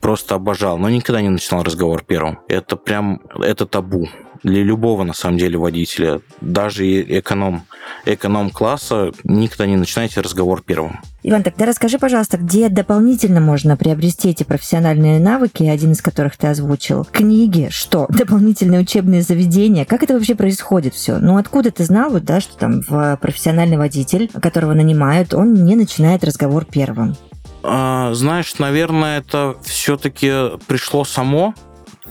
просто 0.00 0.34
обожал, 0.34 0.78
но 0.78 0.90
никогда 0.90 1.22
не 1.22 1.28
начинал 1.28 1.62
разговор 1.62 2.02
первым. 2.04 2.40
Это 2.48 2.76
прям, 2.76 3.20
это 3.40 3.66
табу 3.66 4.08
для 4.42 4.62
любого, 4.62 5.04
на 5.04 5.14
самом 5.14 5.38
деле, 5.38 5.58
водителя. 5.58 6.20
Даже 6.40 7.02
эконом, 7.18 7.62
эконом-класса 8.04 9.12
никогда 9.24 9.66
не 9.66 9.76
начинайте 9.76 10.20
разговор 10.20 10.62
первым. 10.62 11.00
Иван, 11.24 11.42
тогда 11.42 11.66
расскажи, 11.66 11.98
пожалуйста, 11.98 12.38
где 12.38 12.68
дополнительно 12.68 13.40
можно 13.40 13.76
приобрести 13.76 14.30
эти 14.30 14.44
профессиональные 14.44 15.18
навыки, 15.18 15.64
один 15.64 15.92
из 15.92 16.00
которых 16.00 16.36
ты 16.36 16.46
озвучил? 16.46 17.04
Книги, 17.04 17.68
что? 17.70 18.06
Дополнительные 18.08 18.80
учебные 18.80 19.22
заведения? 19.22 19.84
Как 19.84 20.02
это 20.02 20.14
вообще 20.14 20.34
происходит 20.34 20.94
все? 20.94 21.18
Ну, 21.18 21.36
откуда 21.36 21.70
ты 21.70 21.84
знал, 21.84 22.18
да, 22.20 22.40
что 22.40 22.56
там 22.56 22.82
в 22.82 23.18
профессиональный 23.20 23.76
водитель, 23.76 24.30
которого 24.40 24.74
нанимают, 24.74 25.34
он 25.34 25.54
не 25.54 25.76
начинает 25.76 26.24
разговор 26.24 26.64
первым? 26.64 27.16
А, 27.62 28.12
знаешь, 28.14 28.58
наверное, 28.58 29.18
это 29.18 29.56
все-таки 29.62 30.58
пришло 30.66 31.04
само, 31.04 31.54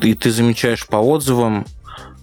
и 0.01 0.13
ты 0.13 0.31
замечаешь 0.31 0.85
по 0.87 0.97
отзывам, 0.97 1.65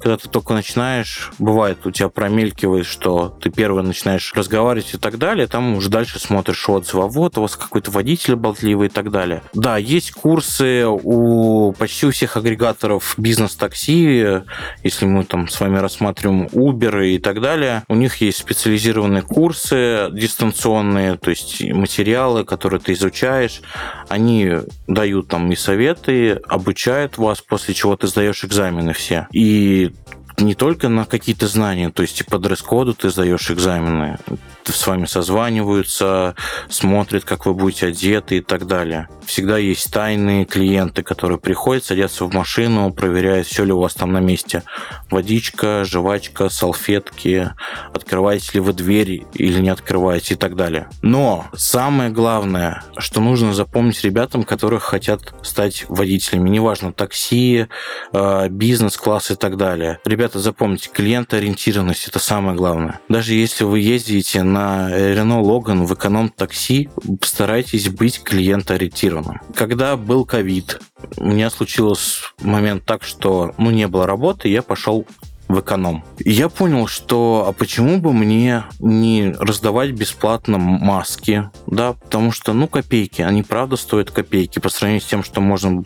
когда 0.04 0.18
ты 0.18 0.28
только 0.28 0.52
начинаешь, 0.52 1.30
бывает, 1.38 1.78
у 1.86 1.90
тебя 1.90 2.10
промелькивает, 2.10 2.84
что 2.84 3.30
ты 3.40 3.48
первый 3.48 3.82
начинаешь 3.82 4.34
разговаривать 4.34 4.92
и 4.92 4.98
так 4.98 5.16
далее, 5.16 5.46
там 5.46 5.76
уже 5.76 5.88
дальше 5.88 6.18
смотришь 6.18 6.68
отзывы, 6.68 7.04
а 7.04 7.06
вот 7.06 7.38
у 7.38 7.40
вас 7.40 7.56
какой-то 7.56 7.90
водитель 7.90 8.36
болтливый 8.36 8.88
и 8.88 8.90
так 8.90 9.10
далее. 9.10 9.42
Да, 9.54 9.78
есть 9.78 10.12
курсы 10.12 10.84
у 10.86 11.72
почти 11.72 12.04
у 12.04 12.10
всех 12.10 12.36
агрегаторов 12.36 13.14
бизнес-такси, 13.16 14.42
если 14.82 15.06
мы 15.06 15.24
там 15.24 15.48
с 15.48 15.58
вами 15.58 15.78
рассматриваем 15.78 16.48
Uber 16.48 17.06
и 17.06 17.18
так 17.18 17.40
далее, 17.40 17.82
у 17.88 17.94
них 17.94 18.16
есть 18.16 18.36
специализированные 18.36 19.22
курсы 19.22 20.10
дистанционные, 20.12 21.16
то 21.16 21.30
есть 21.30 21.64
материалы, 21.72 22.44
которые 22.44 22.78
ты 22.78 22.92
изучаешь, 22.92 23.62
они 24.10 24.52
дают 24.86 25.28
там 25.28 25.50
и 25.50 25.56
советы, 25.56 26.32
обучают 26.46 27.16
вас, 27.16 27.40
после 27.40 27.72
чего 27.72 27.96
ты 27.96 28.06
сдаешь 28.06 28.44
экзамены 28.44 28.92
все. 28.92 29.28
И 29.32 29.93
не 30.38 30.54
только 30.54 30.88
на 30.88 31.04
какие-то 31.04 31.46
знания, 31.46 31.90
то 31.90 32.02
есть 32.02 32.24
по 32.26 32.38
дресс-коду 32.38 32.94
ты 32.94 33.10
сдаешь 33.10 33.50
экзамены, 33.50 34.18
с 34.72 34.86
вами 34.86 35.06
созваниваются, 35.06 36.34
смотрят, 36.68 37.24
как 37.24 37.46
вы 37.46 37.54
будете 37.54 37.88
одеты 37.88 38.38
и 38.38 38.40
так 38.40 38.66
далее. 38.66 39.08
Всегда 39.24 39.58
есть 39.58 39.92
тайные 39.92 40.44
клиенты, 40.44 41.02
которые 41.02 41.38
приходят, 41.38 41.84
садятся 41.84 42.24
в 42.24 42.34
машину, 42.34 42.92
проверяют, 42.92 43.46
все 43.46 43.64
ли 43.64 43.72
у 43.72 43.80
вас 43.80 43.94
там 43.94 44.12
на 44.12 44.20
месте. 44.20 44.62
Водичка, 45.10 45.84
жвачка, 45.84 46.48
салфетки, 46.48 47.50
открываете 47.92 48.50
ли 48.54 48.60
вы 48.60 48.72
дверь 48.72 49.24
или 49.34 49.60
не 49.60 49.70
открываете 49.70 50.34
и 50.34 50.36
так 50.36 50.56
далее. 50.56 50.88
Но 51.02 51.46
самое 51.54 52.10
главное, 52.10 52.82
что 52.98 53.20
нужно 53.20 53.54
запомнить 53.54 54.02
ребятам, 54.04 54.44
которые 54.44 54.80
хотят 54.80 55.34
стать 55.42 55.86
водителями, 55.88 56.50
неважно, 56.50 56.92
такси, 56.92 57.66
э, 58.12 58.48
бизнес-класс 58.48 59.30
и 59.30 59.34
так 59.36 59.56
далее. 59.56 59.98
Ребята, 60.04 60.38
запомните, 60.38 60.90
клиентоориентированность– 60.92 62.08
это 62.08 62.18
самое 62.18 62.56
главное. 62.56 63.00
Даже 63.08 63.34
если 63.34 63.64
вы 63.64 63.80
ездите 63.80 64.42
на 64.54 64.90
Renault 64.90 65.44
Logan 65.44 65.84
в 65.84 65.92
эконом-такси, 65.94 66.88
постарайтесь 67.20 67.88
быть 67.88 68.22
клиентоориентированным. 68.22 69.40
Когда 69.54 69.96
был 69.96 70.24
ковид, 70.24 70.80
у 71.16 71.24
меня 71.24 71.50
случилось 71.50 72.22
момент 72.40 72.84
так, 72.84 73.02
что 73.02 73.52
ну, 73.58 73.70
не 73.70 73.88
было 73.88 74.06
работы, 74.06 74.48
я 74.48 74.62
пошел 74.62 75.06
в 75.48 75.60
эконом. 75.60 76.04
И 76.18 76.30
я 76.30 76.48
понял, 76.48 76.86
что 76.86 77.46
а 77.48 77.52
почему 77.52 77.98
бы 77.98 78.12
мне 78.12 78.64
не 78.78 79.34
раздавать 79.38 79.92
бесплатно 79.92 80.58
маски, 80.58 81.50
да, 81.66 81.92
потому 81.92 82.32
что, 82.32 82.52
ну, 82.52 82.68
копейки, 82.68 83.22
они 83.22 83.42
правда 83.42 83.76
стоят 83.76 84.10
копейки 84.10 84.58
по 84.58 84.68
сравнению 84.68 85.02
с 85.02 85.06
тем, 85.06 85.22
что 85.22 85.40
можно 85.40 85.84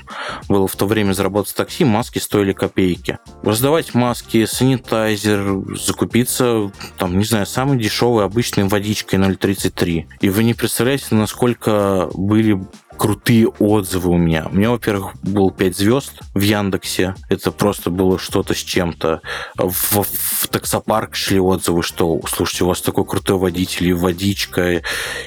было 0.48 0.68
в 0.68 0.76
то 0.76 0.86
время 0.86 1.12
заработать 1.12 1.52
в 1.52 1.56
такси, 1.56 1.84
маски 1.84 2.18
стоили 2.18 2.52
копейки. 2.52 3.18
Раздавать 3.42 3.94
маски, 3.94 4.44
санитайзер, 4.46 5.76
закупиться, 5.76 6.70
там, 6.96 7.18
не 7.18 7.24
знаю, 7.24 7.46
самой 7.46 7.78
дешевой 7.78 8.24
обычной 8.24 8.64
водичкой 8.64 9.18
0,33. 9.18 10.06
И 10.20 10.28
вы 10.30 10.44
не 10.44 10.54
представляете, 10.54 11.14
насколько 11.14 12.08
были 12.14 12.60
крутые 12.98 13.46
отзывы 13.46 14.10
у 14.10 14.16
меня. 14.16 14.48
У 14.50 14.56
меня, 14.56 14.70
во-первых, 14.70 15.14
был 15.22 15.50
5 15.50 15.76
звезд 15.76 16.12
в 16.34 16.40
Яндексе. 16.40 17.14
Это 17.30 17.52
просто 17.52 17.90
было 17.90 18.18
что-то 18.18 18.54
с 18.54 18.58
чем-то. 18.58 19.22
В, 19.56 20.02
в 20.02 20.48
таксопарк 20.48 21.14
шли 21.14 21.38
отзывы, 21.38 21.82
что, 21.82 22.20
слушайте, 22.26 22.64
у 22.64 22.68
вас 22.68 22.82
такой 22.82 23.04
крутой 23.06 23.38
водитель, 23.38 23.88
и 23.88 23.92
водичка, 23.92 24.82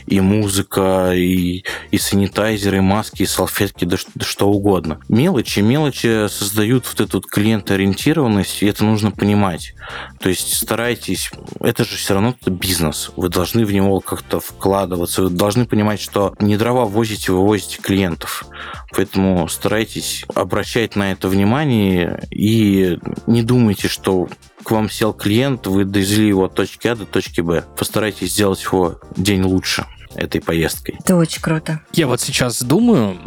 и 0.06 0.20
музыка, 0.20 1.14
и, 1.14 1.64
и 1.92 1.98
санитайзеры, 1.98 2.78
и 2.78 2.82
маски, 2.82 3.24
и 3.24 3.26
салфетки, 3.26 3.86
да, 3.86 3.98
да 4.16 4.26
что 4.26 4.50
угодно. 4.50 5.00
Мелочи, 5.08 5.62
мелочи 5.62 6.28
создают 6.28 6.86
вот 6.88 7.00
эту 7.00 7.18
вот 7.18 7.28
клиентоориентированность, 7.28 8.62
и 8.62 8.66
это 8.68 8.84
нужно 8.84 9.12
понимать. 9.12 9.74
То 10.20 10.30
есть 10.30 10.56
старайтесь, 10.56 11.32
это 11.62 11.86
же 11.86 11.96
все 11.96 12.16
равно 12.16 12.36
бизнес. 12.46 13.12
Вы 13.16 13.30
должны 13.30 13.66
в 13.66 13.72
него 13.72 14.00
как-то 14.02 14.40
вкладываться, 14.40 15.24
вы 15.24 15.30
должны 15.30 15.66
понимать, 15.66 16.02
что 16.02 16.34
не 16.40 16.58
дрова 16.58 16.86
возите, 16.86 17.32
вы 17.32 17.48
возите 17.48 17.61
завозите 17.62 17.82
клиентов. 17.82 18.46
Поэтому 18.92 19.48
старайтесь 19.48 20.26
обращать 20.36 20.96
на 20.96 21.12
это 21.12 21.28
внимание 21.28 22.28
и 22.30 22.98
не 23.28 23.44
думайте, 23.44 23.88
что 23.88 24.28
к 24.64 24.72
вам 24.72 24.90
сел 24.90 25.14
клиент, 25.14 25.68
вы 25.68 25.86
довезли 25.86 26.28
его 26.28 26.46
от 26.46 26.56
точки 26.56 26.88
А 26.88 26.96
до 26.96 27.06
точки 27.06 27.42
Б. 27.42 27.64
Постарайтесь 27.78 28.34
сделать 28.34 28.64
его 28.64 29.00
день 29.16 29.44
лучше 29.44 29.86
этой 30.16 30.42
поездкой. 30.42 30.96
Это 31.00 31.16
очень 31.16 31.42
круто. 31.42 31.82
Я 31.94 32.08
вот 32.08 32.22
сейчас 32.22 32.62
думаю, 32.62 33.18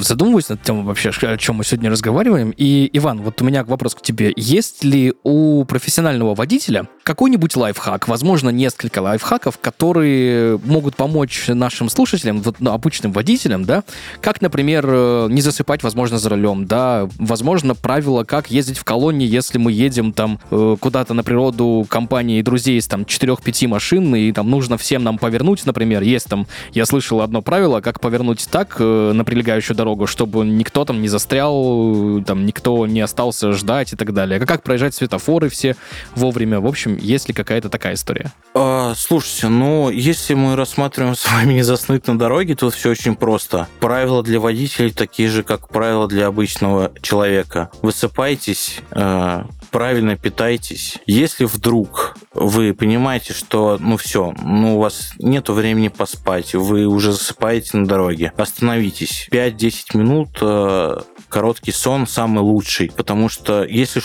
задумываюсь 0.00 0.48
над 0.48 0.62
тем 0.62 0.84
вообще, 0.84 1.10
о 1.10 1.36
чем 1.36 1.56
мы 1.56 1.64
сегодня 1.64 1.90
разговариваем. 1.90 2.52
И, 2.56 2.88
Иван, 2.92 3.22
вот 3.22 3.40
у 3.42 3.44
меня 3.44 3.64
вопрос 3.64 3.94
к 3.94 4.02
тебе. 4.02 4.32
Есть 4.36 4.84
ли 4.84 5.14
у 5.22 5.64
профессионального 5.64 6.34
водителя 6.34 6.88
какой-нибудь 7.02 7.56
лайфхак, 7.56 8.08
возможно, 8.08 8.50
несколько 8.50 9.00
лайфхаков, 9.00 9.58
которые 9.58 10.58
могут 10.64 10.96
помочь 10.96 11.44
нашим 11.48 11.88
слушателям, 11.88 12.42
вот, 12.42 12.56
ну, 12.58 12.72
обычным 12.72 13.12
водителям, 13.12 13.64
да, 13.64 13.84
как, 14.20 14.40
например, 14.42 14.84
э, 14.88 15.28
не 15.30 15.40
засыпать, 15.40 15.82
возможно, 15.82 16.18
за 16.18 16.28
рулем, 16.30 16.66
да, 16.66 17.08
возможно, 17.18 17.74
правила, 17.74 18.24
как 18.24 18.50
ездить 18.50 18.78
в 18.78 18.84
колонне, 18.84 19.26
если 19.26 19.58
мы 19.58 19.72
едем 19.72 20.12
там 20.12 20.40
э, 20.50 20.76
куда-то 20.80 21.14
на 21.14 21.22
природу 21.22 21.86
компании 21.88 22.42
друзей 22.42 22.78
из 22.78 22.86
там 22.86 23.02
4-5 23.02 23.68
машин, 23.68 24.14
и 24.14 24.32
там 24.32 24.50
нужно 24.50 24.76
всем 24.76 25.04
нам 25.04 25.18
повернуть, 25.18 25.64
например, 25.64 26.02
есть 26.16 26.28
там, 26.28 26.46
я 26.72 26.84
слышал 26.86 27.20
одно 27.20 27.42
правило, 27.42 27.80
как 27.80 28.00
повернуть 28.00 28.46
так 28.50 28.76
э, 28.78 29.12
на 29.12 29.24
прилегающую 29.24 29.76
дорогу, 29.76 30.06
чтобы 30.06 30.44
никто 30.44 30.84
там 30.84 31.00
не 31.00 31.08
застрял, 31.08 32.22
там 32.26 32.44
никто 32.44 32.86
не 32.86 33.00
остался 33.00 33.52
ждать 33.52 33.92
и 33.92 33.96
так 33.96 34.12
далее. 34.12 34.40
Как, 34.40 34.48
как 34.48 34.62
проезжать 34.62 34.94
светофоры 34.94 35.48
все 35.48 35.76
вовремя. 36.14 36.60
В 36.60 36.66
общем, 36.66 36.96
есть 36.96 37.28
ли 37.28 37.34
какая-то 37.34 37.68
такая 37.68 37.94
история? 37.94 38.32
А, 38.54 38.94
слушайте, 38.96 39.48
ну, 39.48 39.90
если 39.90 40.34
мы 40.34 40.56
рассматриваем 40.56 41.14
с 41.14 41.30
вами 41.30 41.54
не 41.54 41.62
заснуть 41.62 42.06
на 42.06 42.18
дороге, 42.18 42.54
то 42.54 42.70
все 42.70 42.90
очень 42.90 43.14
просто. 43.14 43.68
Правила 43.80 44.22
для 44.22 44.40
водителей 44.40 44.90
такие 44.90 45.28
же, 45.28 45.42
как 45.42 45.68
правила 45.68 46.08
для 46.08 46.26
обычного 46.26 46.92
человека. 47.02 47.70
Высыпайтесь, 47.82 48.80
э, 48.90 49.44
правильно 49.70 50.16
питайтесь. 50.16 50.98
Если 51.06 51.44
вдруг 51.44 52.16
вы 52.38 52.74
понимаете, 52.74 53.32
что, 53.32 53.78
ну 53.80 53.96
все, 53.96 54.34
ну 54.42 54.76
у 54.76 54.80
вас 54.80 55.12
нет 55.18 55.48
времени 55.48 55.88
поспать, 55.88 56.54
вы 56.54 56.86
уже 56.86 57.12
засыпаете 57.12 57.78
на 57.78 57.86
дороге, 57.86 58.32
остановитесь. 58.36 59.28
5-10 59.30 59.96
минут 59.96 60.38
э, 60.40 60.98
короткий 61.28 61.72
сон 61.72 62.06
самый 62.06 62.40
лучший, 62.40 62.90
потому 62.94 63.28
что 63.28 63.64
если 63.64 64.02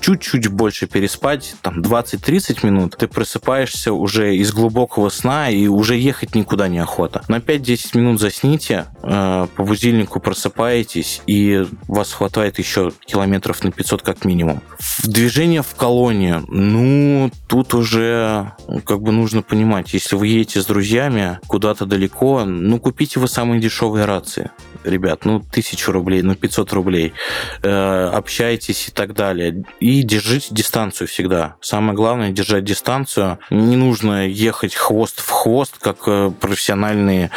чуть-чуть 0.00 0.48
больше 0.48 0.86
переспать, 0.86 1.54
там 1.62 1.80
20-30 1.80 2.66
минут, 2.66 2.96
ты 2.96 3.06
просыпаешься 3.06 3.92
уже 3.92 4.36
из 4.36 4.52
глубокого 4.52 5.08
сна 5.08 5.50
и 5.50 5.66
уже 5.66 5.96
ехать 5.96 6.34
никуда 6.34 6.68
не 6.68 6.78
охота. 6.78 7.22
На 7.28 7.38
5-10 7.38 7.98
минут 7.98 8.20
засните, 8.20 8.86
э, 9.02 9.46
по 9.54 9.64
будильнику 9.64 10.20
просыпаетесь 10.20 11.22
и 11.26 11.66
вас 11.88 12.12
хватает 12.12 12.58
еще 12.58 12.92
километров 13.06 13.62
на 13.64 13.70
500 13.70 14.02
как 14.02 14.24
минимум. 14.24 14.62
Движение 15.04 15.62
в 15.62 15.74
колонии, 15.74 16.36
ну, 16.48 17.30
тут 17.48 17.73
уже 17.76 18.52
как 18.84 19.00
бы 19.00 19.12
нужно 19.12 19.42
понимать, 19.42 19.94
если 19.94 20.16
вы 20.16 20.28
едете 20.28 20.60
с 20.60 20.66
друзьями 20.66 21.38
куда-то 21.46 21.86
далеко, 21.86 22.44
ну, 22.44 22.78
купите 22.78 23.20
вы 23.20 23.28
самые 23.28 23.60
дешевые 23.60 24.04
рации. 24.04 24.50
Ребят, 24.84 25.24
ну, 25.24 25.40
тысячу 25.40 25.92
рублей, 25.92 26.22
ну, 26.22 26.34
500 26.34 26.72
рублей. 26.72 27.14
Э, 27.62 28.10
общайтесь 28.12 28.88
и 28.88 28.90
так 28.90 29.14
далее. 29.14 29.64
И 29.80 30.02
держите 30.02 30.48
дистанцию 30.50 31.08
всегда. 31.08 31.56
Самое 31.60 31.94
главное, 31.94 32.30
держать 32.30 32.64
дистанцию. 32.64 33.38
Не 33.50 33.76
нужно 33.76 34.28
ехать 34.28 34.74
хвост 34.74 35.20
в 35.20 35.30
хвост, 35.30 35.78
как 35.80 35.98
э, 36.06 36.30
профессиональные, 36.38 37.30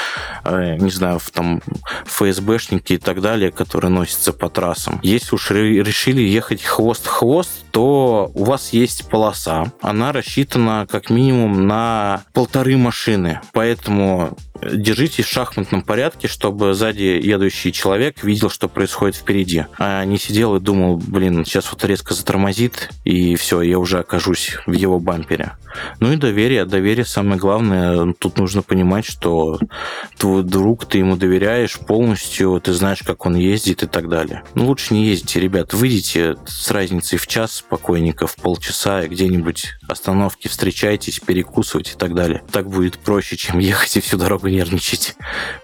э, 0.43 0.75
не 0.77 0.91
знаю, 0.91 1.19
там, 1.33 1.61
ФСБшники 2.05 2.93
и 2.93 2.97
так 2.97 3.21
далее, 3.21 3.51
которые 3.51 3.91
носятся 3.91 4.33
по 4.33 4.49
трассам. 4.49 4.99
Если 5.03 5.35
уж 5.35 5.51
решили 5.51 6.21
ехать 6.21 6.63
хвост 6.63 7.05
в 7.05 7.09
хвост, 7.09 7.51
то 7.71 8.31
у 8.33 8.43
вас 8.43 8.73
есть 8.73 9.09
полоса. 9.09 9.71
Она 9.81 10.11
рассчитана 10.11 10.87
как 10.89 11.09
минимум 11.09 11.67
на 11.67 12.23
полторы 12.33 12.75
машины. 12.77 13.39
Поэтому 13.53 14.37
держитесь 14.61 15.25
в 15.25 15.31
шахматном 15.31 15.81
порядке, 15.81 16.27
чтобы 16.27 16.73
сзади 16.73 17.19
едущий 17.21 17.71
человек 17.71 18.23
видел, 18.23 18.49
что 18.49 18.67
происходит 18.67 19.15
впереди, 19.15 19.65
а 19.77 20.03
не 20.05 20.17
сидел 20.17 20.55
и 20.55 20.59
думал, 20.59 20.97
блин, 20.97 21.45
сейчас 21.45 21.71
вот 21.71 21.83
резко 21.83 22.13
затормозит, 22.13 22.89
и 23.03 23.35
все, 23.35 23.61
я 23.61 23.79
уже 23.79 23.99
окажусь 23.99 24.57
в 24.65 24.73
его 24.73 24.99
бампере. 24.99 25.53
Ну 25.99 26.11
и 26.11 26.15
доверие. 26.15 26.65
Доверие 26.65 27.05
самое 27.05 27.39
главное. 27.39 28.13
Тут 28.13 28.37
нужно 28.37 28.61
понимать, 28.61 29.05
что 29.05 29.59
твой 30.17 30.43
друг, 30.43 30.85
ты 30.85 30.99
ему 30.99 31.15
доверяешь 31.15 31.77
полностью, 31.77 32.59
ты 32.61 32.73
знаешь, 32.73 33.03
как 33.03 33.25
он 33.25 33.35
ездит 33.35 33.83
и 33.83 33.87
так 33.87 34.09
далее. 34.09 34.43
Ну, 34.55 34.67
лучше 34.67 34.93
не 34.93 35.05
ездите, 35.07 35.39
ребят. 35.39 35.73
Выйдите 35.73 36.37
с 36.45 36.71
разницей 36.71 37.17
в 37.17 37.27
час 37.27 37.57
спокойненько, 37.57 38.27
в 38.27 38.35
полчаса, 38.35 39.07
где-нибудь 39.07 39.75
остановки 39.87 40.47
встречайтесь, 40.47 41.19
перекусывать 41.19 41.91
и 41.91 41.97
так 41.97 42.13
далее. 42.13 42.43
Так 42.51 42.69
будет 42.69 42.97
проще, 42.97 43.37
чем 43.37 43.59
ехать 43.59 43.97
и 43.97 44.01
всю 44.01 44.17
дорогу 44.17 44.46
нервничать, 44.47 45.15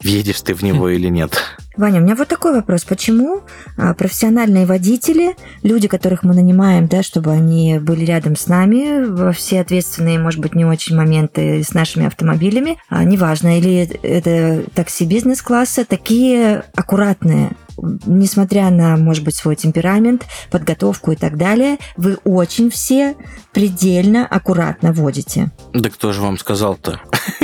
въедешь 0.01 0.41
ты 0.41 0.53
в 0.53 0.63
него 0.63 0.89
или 0.89 1.07
нет. 1.07 1.41
Ваня, 1.75 1.99
у 1.99 2.03
меня 2.03 2.15
вот 2.15 2.27
такой 2.27 2.53
вопрос. 2.53 2.83
Почему 2.83 3.41
а, 3.77 3.95
профессиональные 3.95 4.67
водители, 4.67 5.35
люди, 5.63 5.87
которых 5.87 6.23
мы 6.23 6.35
нанимаем, 6.35 6.87
да, 6.87 7.01
чтобы 7.01 7.31
они 7.31 7.79
были 7.79 8.05
рядом 8.05 8.35
с 8.35 8.47
нами 8.47 9.03
во 9.03 9.31
все 9.31 9.61
ответственные, 9.61 10.19
может 10.19 10.39
быть, 10.39 10.53
не 10.53 10.65
очень 10.65 10.95
моменты 10.95 11.63
с 11.63 11.73
нашими 11.73 12.05
автомобилями, 12.05 12.77
а, 12.89 13.03
неважно, 13.03 13.57
или 13.57 13.89
это 14.03 14.69
такси 14.75 15.05
бизнес-класса, 15.05 15.83
такие 15.85 16.63
аккуратные, 16.75 17.53
несмотря 18.05 18.69
на, 18.69 18.95
может 18.97 19.23
быть, 19.23 19.35
свой 19.35 19.55
темперамент, 19.55 20.25
подготовку 20.51 21.11
и 21.11 21.15
так 21.15 21.37
далее, 21.37 21.77
вы 21.97 22.17
очень 22.23 22.69
все 22.69 23.15
предельно 23.51 24.27
аккуратно 24.27 24.93
водите. 24.93 25.51
Да 25.73 25.89
кто 25.89 26.11
же 26.11 26.21
вам 26.21 26.37
сказал-то? 26.37 26.99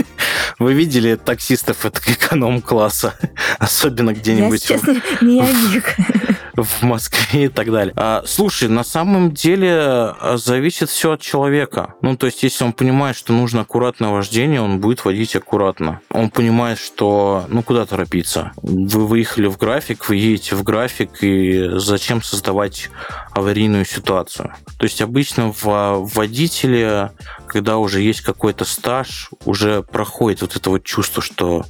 Вы 0.59 0.73
видели 0.73 1.15
таксистов 1.15 1.85
эконом-класса? 1.85 3.15
Особенно 3.59 4.13
где-нибудь... 4.13 4.69
Я, 4.69 4.77
честно, 4.77 5.01
не 5.21 5.41
в 6.63 6.83
Москве 6.83 7.45
и 7.45 7.47
так 7.47 7.71
далее. 7.71 7.93
А, 7.95 8.23
слушай, 8.25 8.67
на 8.67 8.83
самом 8.83 9.31
деле 9.31 9.71
а, 9.73 10.35
зависит 10.37 10.89
все 10.89 11.13
от 11.13 11.21
человека. 11.21 11.95
Ну, 12.01 12.17
то 12.17 12.25
есть, 12.25 12.43
если 12.43 12.63
он 12.63 12.73
понимает, 12.73 13.15
что 13.15 13.33
нужно 13.33 13.61
аккуратное 13.61 14.09
вождение, 14.09 14.61
он 14.61 14.79
будет 14.79 15.05
водить 15.05 15.35
аккуратно. 15.35 16.01
Он 16.09 16.29
понимает, 16.29 16.77
что, 16.77 17.45
ну, 17.49 17.63
куда 17.63 17.85
торопиться? 17.85 18.51
Вы 18.61 19.07
выехали 19.07 19.47
в 19.47 19.57
график, 19.57 20.07
вы 20.09 20.17
едете 20.17 20.55
в 20.55 20.63
график, 20.63 21.23
и 21.23 21.69
зачем 21.75 22.21
создавать 22.21 22.89
аварийную 23.31 23.85
ситуацию? 23.85 24.53
То 24.77 24.85
есть, 24.85 25.01
обычно 25.01 25.53
в 25.53 26.09
водителе, 26.13 27.11
когда 27.49 27.77
уже 27.77 28.01
есть 28.01 28.21
какой-то 28.21 28.63
стаж, 28.63 29.29
уже 29.43 29.83
проходит 29.83 30.41
вот 30.41 30.55
это 30.55 30.69
вот 30.69 30.83
чувство, 30.83 31.21
что 31.21 31.65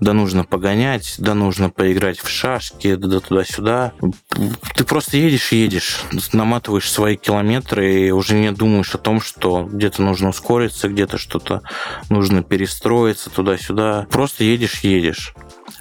да 0.00 0.12
нужно 0.12 0.44
погонять, 0.44 1.14
да 1.18 1.34
нужно 1.34 1.70
поиграть 1.70 2.18
в 2.18 2.28
шашки, 2.28 2.94
да 2.96 3.20
туда-сюда. 3.20 3.92
Ты 4.74 4.84
просто 4.84 5.16
едешь 5.16 5.52
и 5.52 5.56
едешь, 5.56 6.02
наматываешь 6.32 6.90
свои 6.90 7.16
километры 7.16 8.06
и 8.06 8.10
уже 8.10 8.34
не 8.34 8.52
думаешь 8.52 8.94
о 8.94 8.98
том, 8.98 9.20
что 9.20 9.68
где-то 9.70 10.02
нужно 10.02 10.30
ускориться, 10.30 10.88
где-то 10.88 11.18
что-то 11.18 11.62
нужно 12.10 12.42
перестроиться 12.42 13.30
туда-сюда. 13.30 14.06
Просто 14.10 14.44
едешь 14.44 14.80
едешь. 14.80 15.34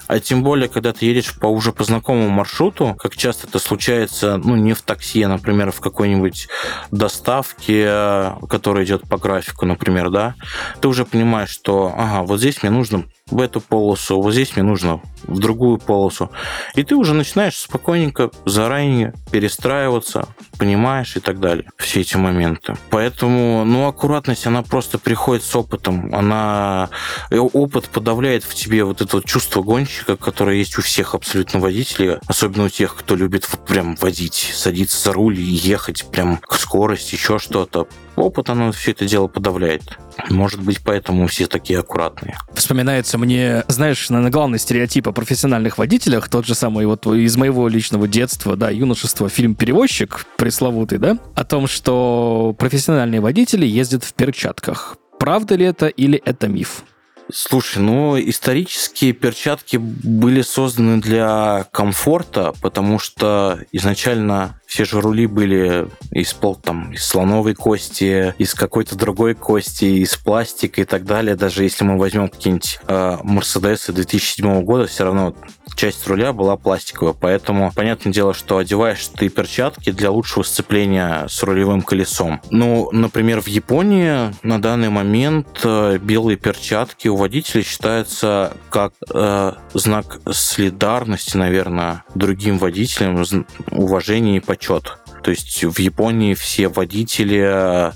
А 0.08 0.20
тем 0.20 0.44
более, 0.44 0.70
когда 0.70 0.94
ты 0.94 1.06
едешь 1.06 1.34
по 1.34 1.48
уже 1.48 1.72
по 1.72 1.84
знакомому 1.84 2.30
маршруту, 2.30 2.96
как 2.98 3.16
часто 3.16 3.48
это 3.48 3.60
случается, 3.60 4.38
ну, 4.38 4.56
не 4.56 4.74
в 4.74 4.82
такси, 4.82 5.24
а, 5.24 5.30
например, 5.30 5.72
в 5.72 5.80
какой-нибудь 5.80 6.48
доставке, 6.92 8.34
которая 8.48 8.86
идет 8.86 9.08
по 9.10 9.18
графику, 9.18 9.66
например, 9.66 10.12
да, 10.12 10.36
ты 10.80 10.88
уже 10.88 11.06
понимаешь, 11.06 11.50
что, 11.50 11.94
ага, 11.96 12.22
вот 12.22 12.40
здесь 12.40 12.62
мне 12.62 12.72
нужно 12.72 13.06
в 13.30 13.42
эту 13.42 13.60
полосу, 13.60 14.22
вот 14.22 14.34
здесь 14.34 14.56
мне 14.56 14.64
нужно 14.64 15.02
в 15.24 15.40
другую 15.40 15.80
полосу. 15.80 16.30
И 16.76 16.84
ты 16.84 16.96
уже 16.96 17.16
начинаешь 17.16 17.58
спокойненько, 17.58 18.30
заранее 18.46 19.14
перестраиваться, 19.32 20.28
понимаешь 20.58 21.16
и 21.16 21.20
так 21.20 21.40
далее. 21.40 21.70
Все 21.78 22.02
эти 22.02 22.18
моменты. 22.18 22.76
Поэтому, 22.90 23.64
ну, 23.66 23.88
аккуратность, 23.88 24.48
она 24.48 24.64
просто 24.64 24.98
приходит 24.98 25.44
с 25.44 25.56
опытом. 25.56 26.14
Она... 26.14 26.90
Э, 27.30 27.38
опыт 27.38 27.90
подавляет 27.90 28.44
в 28.44 28.54
тебе 28.54 28.84
вот 28.84 29.02
это 29.02 29.18
вот 29.18 29.26
чувство 29.26 29.62
гонщика, 29.62 30.18
которое 30.18 30.58
есть 30.58 30.78
у 30.78 30.82
всех 30.82 31.16
абсолютно 31.16 31.60
водителей, 31.60 32.18
особенно 32.28 32.66
у 32.66 32.70
тех, 32.70 32.96
кто 32.96 33.16
любит 33.16 33.48
прям 33.68 33.96
водить, 33.96 34.52
садиться 34.54 35.02
за 35.04 35.14
руль 35.14 35.40
и 35.40 35.44
ехать 35.44 36.06
прям 36.12 36.38
к 36.38 36.56
скорости, 36.56 37.16
еще 37.16 37.40
что-то. 37.40 37.88
Опыт, 38.16 38.50
оно 38.50 38.72
все 38.72 38.92
это 38.92 39.06
дело 39.06 39.28
подавляет. 39.28 39.98
Может 40.30 40.62
быть, 40.62 40.80
поэтому 40.84 41.28
все 41.28 41.48
такие 41.48 41.80
аккуратные. 41.80 42.38
Вспоминается 42.54 43.18
мне, 43.18 43.66
знаешь, 43.68 44.10
наверное, 44.10 44.32
главный 44.32 44.60
стереотип 44.60 45.08
о 45.10 45.12
профессиональных 45.12 45.78
водителях, 45.78 46.30
тот 46.30 46.46
же 46.46 46.56
самый 46.56 46.86
вот 46.86 47.06
из 47.06 47.36
моего 47.36 47.68
личного 47.68 48.08
детства, 48.08 48.56
да, 48.56 48.70
юношества, 48.70 49.28
фильм 49.28 49.56
«Перевозчик» 49.56 50.26
пресловутый, 50.46 51.00
да, 51.00 51.18
о 51.34 51.44
том, 51.44 51.66
что 51.66 52.56
профессиональные 52.60 53.20
водители 53.20 53.66
ездят 53.66 54.04
в 54.04 54.14
перчатках. 54.14 54.96
Правда 55.18 55.56
ли 55.56 55.66
это 55.66 55.88
или 55.88 56.22
это 56.24 56.48
миф? 56.48 56.84
Слушай, 57.32 57.82
ну, 57.82 58.20
исторические 58.20 59.14
перчатки 59.14 59.78
были 59.78 60.42
созданы 60.42 61.02
для 61.02 61.66
комфорта, 61.72 62.54
потому 62.62 63.00
что 63.00 63.60
изначально 63.72 64.60
все 64.68 64.86
же 64.86 65.02
рули 65.02 65.26
были 65.26 65.88
из, 66.12 66.34
пол, 66.34 66.56
там, 66.56 66.92
из 66.92 67.04
слоновой 67.06 67.56
кости, 67.56 68.36
из 68.38 68.54
какой-то 68.54 68.96
другой 68.96 69.34
кости, 69.34 69.86
из 69.86 70.16
пластика 70.18 70.82
и 70.82 70.86
так 70.86 71.06
далее. 71.06 71.36
Даже 71.36 71.64
если 71.64 71.84
мы 71.84 71.98
возьмем 71.98 72.28
какие-нибудь 72.28 72.80
э, 72.88 73.18
Мерседесы 73.24 73.94
2007 73.94 74.64
года, 74.64 74.86
все 74.88 75.06
равно 75.06 75.36
часть 75.76 76.08
руля 76.08 76.34
была 76.34 76.58
пластиковая. 76.58 77.14
Поэтому, 77.14 77.72
понятное 77.74 78.12
дело, 78.12 78.34
что 78.34 78.58
одеваешь 78.58 79.08
ты 79.08 79.30
перчатки 79.30 79.92
для 79.92 80.12
лучшего 80.12 80.44
сцепления 80.44 81.28
с 81.28 81.42
рулевым 81.44 81.82
колесом. 81.82 82.42
Ну, 82.50 82.90
например, 82.92 83.42
в 83.42 83.48
Японии 83.48 84.34
на 84.44 84.62
данный 84.62 84.90
момент 84.90 85.62
э, 85.64 85.98
белые 86.02 86.38
перчатки 86.38 87.08
у 87.16 87.18
водителей 87.18 87.64
считаются 87.64 88.58
как 88.70 88.94
э, 89.10 89.54
знак 89.74 90.20
солидарности, 90.30 91.38
наверное, 91.38 92.04
другим 92.14 92.58
водителям, 92.58 93.24
уважения 93.72 94.36
и 94.36 94.42
почет. 94.42 94.98
То 95.24 95.32
есть 95.32 95.64
в 95.64 95.80
Японии 95.80 96.34
все 96.34 96.68
водители 96.68 97.94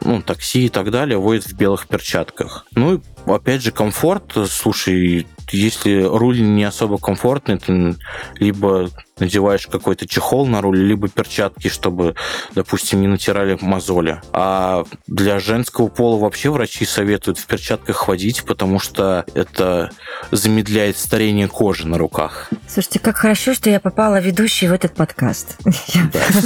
ну, 0.00 0.22
такси 0.22 0.66
и 0.66 0.68
так 0.68 0.92
далее 0.92 1.18
водят 1.18 1.46
в 1.46 1.54
белых 1.54 1.88
перчатках. 1.88 2.64
Ну, 2.76 3.02
опять 3.26 3.62
же, 3.62 3.72
комфорт. 3.72 4.32
Слушай, 4.48 5.26
если 5.50 6.02
руль 6.02 6.40
не 6.40 6.62
особо 6.62 6.98
комфортный, 6.98 7.58
ты 7.58 7.96
либо 8.36 8.90
надеваешь 9.22 9.66
какой-то 9.66 10.06
чехол 10.06 10.46
на 10.46 10.60
руль, 10.60 10.78
либо 10.78 11.08
перчатки, 11.08 11.68
чтобы, 11.68 12.14
допустим, 12.54 13.00
не 13.00 13.06
натирали 13.06 13.56
мозоли. 13.60 14.20
А 14.32 14.84
для 15.06 15.38
женского 15.38 15.88
пола 15.88 16.18
вообще 16.18 16.50
врачи 16.50 16.84
советуют 16.84 17.38
в 17.38 17.46
перчатках 17.46 17.96
ходить, 17.96 18.44
потому 18.44 18.78
что 18.78 19.24
это 19.34 19.90
замедляет 20.30 20.96
старение 20.96 21.48
кожи 21.48 21.86
на 21.86 21.98
руках. 21.98 22.50
Слушайте, 22.66 22.98
как 22.98 23.16
хорошо, 23.16 23.54
что 23.54 23.70
я 23.70 23.80
попала 23.80 24.20
ведущей 24.20 24.68
в 24.68 24.72
этот 24.72 24.94
подкаст. 24.94 25.58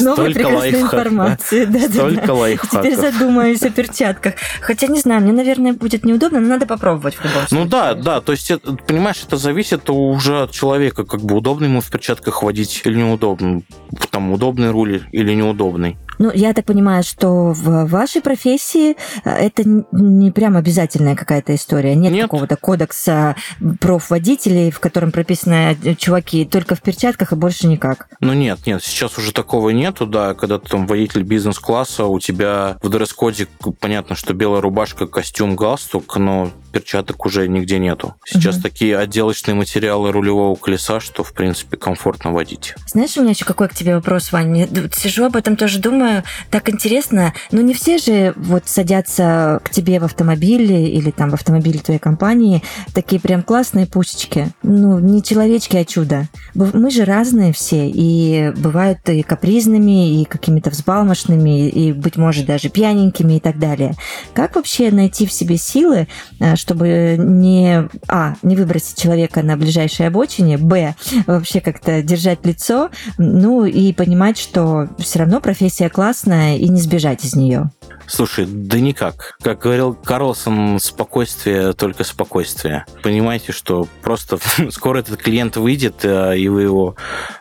Много 0.00 0.24
прекрасной 0.24 0.80
информации. 0.80 1.64
Столько 1.88 2.30
лайфхаков. 2.32 2.82
Теперь 2.82 2.96
задумаюсь 2.96 3.62
о 3.62 3.70
перчатках. 3.70 4.34
Хотя, 4.60 4.86
не 4.88 5.00
знаю, 5.00 5.22
мне, 5.22 5.32
наверное, 5.32 5.72
будет 5.72 6.04
неудобно, 6.04 6.40
но 6.40 6.48
надо 6.48 6.66
попробовать 6.66 7.14
в 7.14 7.24
любом 7.24 7.46
случае. 7.46 7.64
Ну 7.64 7.66
да, 7.66 7.94
да, 7.94 8.20
то 8.20 8.32
есть, 8.32 8.50
понимаешь, 8.86 9.22
это 9.24 9.36
зависит 9.36 9.88
уже 9.90 10.42
от 10.42 10.50
человека, 10.50 11.04
как 11.04 11.20
бы 11.20 11.36
удобно 11.36 11.66
ему 11.66 11.75
в 11.80 11.90
перчатках 11.90 12.42
водить 12.42 12.82
или 12.84 12.96
неудобно, 12.98 13.62
там 14.10 14.32
удобный 14.32 14.70
руль 14.70 15.02
или 15.12 15.32
неудобный. 15.34 15.96
Ну, 16.18 16.30
я 16.32 16.52
так 16.54 16.64
понимаю, 16.64 17.02
что 17.02 17.52
в 17.52 17.86
вашей 17.86 18.20
профессии 18.22 18.96
э, 19.24 19.30
это 19.30 19.62
не 19.92 20.30
прям 20.30 20.56
обязательная 20.56 21.14
какая-то 21.14 21.54
история. 21.54 21.94
Нет, 21.94 22.12
Нет. 22.12 22.22
какого-то 22.22 22.56
кодекса 22.56 23.36
профводителей, 23.80 24.70
в 24.70 24.80
котором 24.80 25.12
прописано 25.12 25.76
э, 25.82 25.94
чуваки 25.94 26.44
только 26.44 26.74
в 26.74 26.82
перчатках 26.82 27.32
и 27.32 27.36
больше 27.36 27.66
никак. 27.66 28.08
Ну 28.20 28.32
нет, 28.32 28.66
нет, 28.66 28.82
сейчас 28.82 29.18
уже 29.18 29.32
такого 29.32 29.70
нету, 29.70 30.06
да, 30.06 30.34
когда 30.34 30.58
ты 30.58 30.68
там 30.68 30.86
водитель 30.86 31.22
бизнес-класса, 31.22 32.06
у 32.06 32.18
тебя 32.20 32.78
в 32.82 32.88
дресс-коде 32.88 33.48
понятно, 33.80 34.16
что 34.16 34.34
белая 34.34 34.60
рубашка, 34.60 35.06
костюм, 35.06 35.56
галстук, 35.56 36.16
но 36.16 36.50
перчаток 36.72 37.24
уже 37.24 37.48
нигде 37.48 37.78
нету. 37.78 38.14
Сейчас 38.26 38.56
угу. 38.56 38.64
такие 38.64 38.98
отделочные 38.98 39.54
материалы 39.54 40.12
рулевого 40.12 40.54
колеса, 40.56 41.00
что, 41.00 41.24
в 41.24 41.32
принципе, 41.32 41.76
комфортно 41.78 42.32
водить. 42.32 42.74
Знаешь, 42.86 43.16
у 43.16 43.22
меня 43.22 43.30
еще 43.30 43.46
какой 43.46 43.68
к 43.68 43.74
тебе 43.74 43.94
вопрос, 43.94 44.30
Ваня? 44.30 44.68
Сижу 44.92 45.24
об 45.24 45.36
этом 45.36 45.56
тоже 45.56 45.78
думаю, 45.78 46.05
думаю, 46.06 46.22
так 46.50 46.68
интересно, 46.70 47.32
но 47.50 47.60
не 47.60 47.74
все 47.74 47.98
же 47.98 48.32
вот 48.36 48.64
садятся 48.66 49.60
к 49.64 49.70
тебе 49.70 49.98
в 49.98 50.04
автомобиле 50.04 50.88
или 50.88 51.10
там 51.10 51.30
в 51.30 51.34
автомобиле 51.34 51.80
твоей 51.80 51.98
компании 51.98 52.62
такие 52.94 53.20
прям 53.20 53.42
классные 53.42 53.86
пусечки. 53.86 54.48
Ну, 54.62 54.98
не 54.98 55.22
человечки, 55.22 55.76
а 55.76 55.84
чудо. 55.84 56.28
Мы 56.54 56.90
же 56.90 57.04
разные 57.04 57.52
все, 57.52 57.88
и 57.88 58.52
бывают 58.56 58.98
и 59.08 59.22
капризными, 59.22 60.20
и 60.20 60.24
какими-то 60.24 60.70
взбалмошными, 60.70 61.68
и, 61.68 61.92
быть 61.92 62.16
может, 62.16 62.46
даже 62.46 62.68
пьяненькими 62.68 63.34
и 63.34 63.40
так 63.40 63.58
далее. 63.58 63.94
Как 64.32 64.56
вообще 64.56 64.90
найти 64.90 65.26
в 65.26 65.32
себе 65.32 65.56
силы, 65.56 66.08
э, 66.38 66.56
чтобы 66.56 67.16
не, 67.18 67.88
а, 68.08 68.34
не 68.42 68.56
выбросить 68.56 68.98
человека 68.98 69.42
на 69.42 69.56
ближайшей 69.56 70.06
обочине, 70.06 70.58
б, 70.58 70.94
вообще 71.26 71.60
как-то 71.60 72.02
держать 72.02 72.44
лицо, 72.46 72.90
ну 73.18 73.64
и 73.64 73.92
понимать, 73.92 74.38
что 74.38 74.88
все 74.98 75.20
равно 75.20 75.40
профессия 75.40 75.86
классная 75.96 76.58
и 76.58 76.68
не 76.68 76.78
сбежать 76.78 77.24
из 77.24 77.34
нее? 77.34 77.70
Слушай, 78.06 78.44
да 78.46 78.78
никак. 78.78 79.34
Как 79.40 79.60
говорил 79.60 79.94
Карлсон, 79.94 80.78
спокойствие, 80.78 81.72
только 81.72 82.04
спокойствие. 82.04 82.84
Понимаете, 83.02 83.52
что 83.52 83.88
просто 84.02 84.36
скоро 84.70 84.98
этот 84.98 85.22
клиент 85.22 85.56
выйдет, 85.56 86.04
э, 86.04 86.36
и 86.36 86.48
вы 86.48 86.64
его 86.64 86.96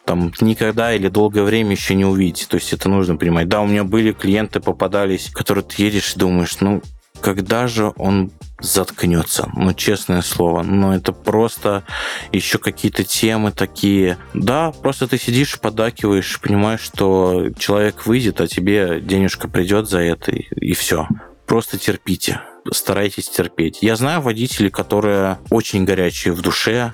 там 0.06 0.32
никогда 0.40 0.94
или 0.94 1.10
долгое 1.10 1.44
время 1.44 1.72
еще 1.72 1.96
не 1.96 2.06
увидите. 2.06 2.48
То 2.48 2.56
есть 2.56 2.72
это 2.72 2.88
нужно 2.88 3.18
понимать. 3.18 3.50
Да, 3.50 3.60
у 3.60 3.68
меня 3.68 3.84
были 3.84 4.14
клиенты, 4.14 4.62
попадались, 4.62 5.30
которые 5.32 5.66
ты 5.66 5.84
едешь 5.84 6.14
и 6.16 6.20
думаешь, 6.20 6.56
ну, 6.62 6.82
когда 7.26 7.66
же 7.66 7.92
он 7.98 8.32
заткнется. 8.60 9.50
Ну, 9.56 9.74
честное 9.74 10.22
слово. 10.22 10.62
Но 10.62 10.96
это 10.96 11.12
просто 11.12 11.84
еще 12.32 12.60
какие-то 12.60 13.04
темы 13.04 13.52
такие. 13.52 14.20
Да, 14.36 14.72
просто 14.72 15.08
ты 15.08 15.18
сидишь, 15.18 15.60
подакиваешь, 15.60 16.40
понимаешь, 16.40 16.82
что 16.82 17.50
человек 17.58 18.06
выйдет, 18.06 18.42
а 18.42 18.48
тебе 18.48 19.02
денежка 19.02 19.48
придет 19.48 19.90
за 19.90 20.02
это, 20.02 20.32
и, 20.34 20.46
и 20.56 20.74
все. 20.74 21.08
Просто 21.48 21.80
терпите 21.80 22.42
старайтесь 22.72 23.30
терпеть. 23.30 23.80
Я 23.82 23.96
знаю 23.96 24.22
водителей, 24.22 24.72
которые 24.72 25.38
очень 25.52 25.86
горячие 25.86 26.34
в 26.34 26.42
душе, 26.42 26.94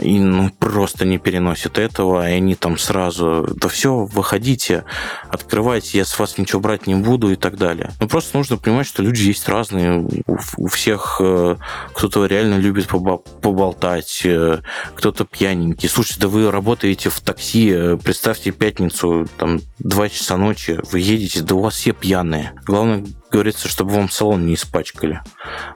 и 0.00 0.18
ну, 0.18 0.50
просто 0.50 1.04
не 1.04 1.18
переносят 1.18 1.78
этого, 1.78 2.28
и 2.28 2.32
они 2.32 2.54
там 2.54 2.78
сразу, 2.78 3.48
да 3.56 3.68
все, 3.68 4.04
выходите, 4.04 4.84
открывайте, 5.28 5.98
я 5.98 6.04
с 6.04 6.18
вас 6.18 6.38
ничего 6.38 6.60
брать 6.60 6.86
не 6.86 6.94
буду 6.94 7.30
и 7.30 7.36
так 7.36 7.56
далее. 7.56 7.90
Ну, 8.00 8.08
просто 8.08 8.36
нужно 8.36 8.56
понимать, 8.56 8.86
что 8.86 9.02
люди 9.02 9.22
есть 9.22 9.48
разные, 9.48 10.06
у, 10.56 10.68
всех 10.68 11.18
э, 11.20 11.56
кто-то 11.94 12.26
реально 12.26 12.58
любит 12.58 12.88
поболтать, 12.88 14.22
э, 14.24 14.60
кто-то 14.94 15.24
пьяненький. 15.24 15.88
Слушайте, 15.88 16.22
да 16.22 16.28
вы 16.28 16.50
работаете 16.50 17.10
в 17.10 17.20
такси, 17.20 17.70
э, 17.70 17.96
представьте 17.96 18.50
пятницу, 18.52 19.26
там, 19.36 19.60
2 19.78 20.08
часа 20.08 20.36
ночи, 20.36 20.78
вы 20.92 21.00
едете, 21.00 21.42
да 21.42 21.54
у 21.54 21.60
вас 21.60 21.74
все 21.74 21.92
пьяные. 21.92 22.52
Главное, 22.66 23.04
говорится, 23.30 23.68
чтобы 23.68 23.92
вам 23.92 24.08
салон 24.08 24.46
не 24.46 24.54
испачкали 24.54 25.20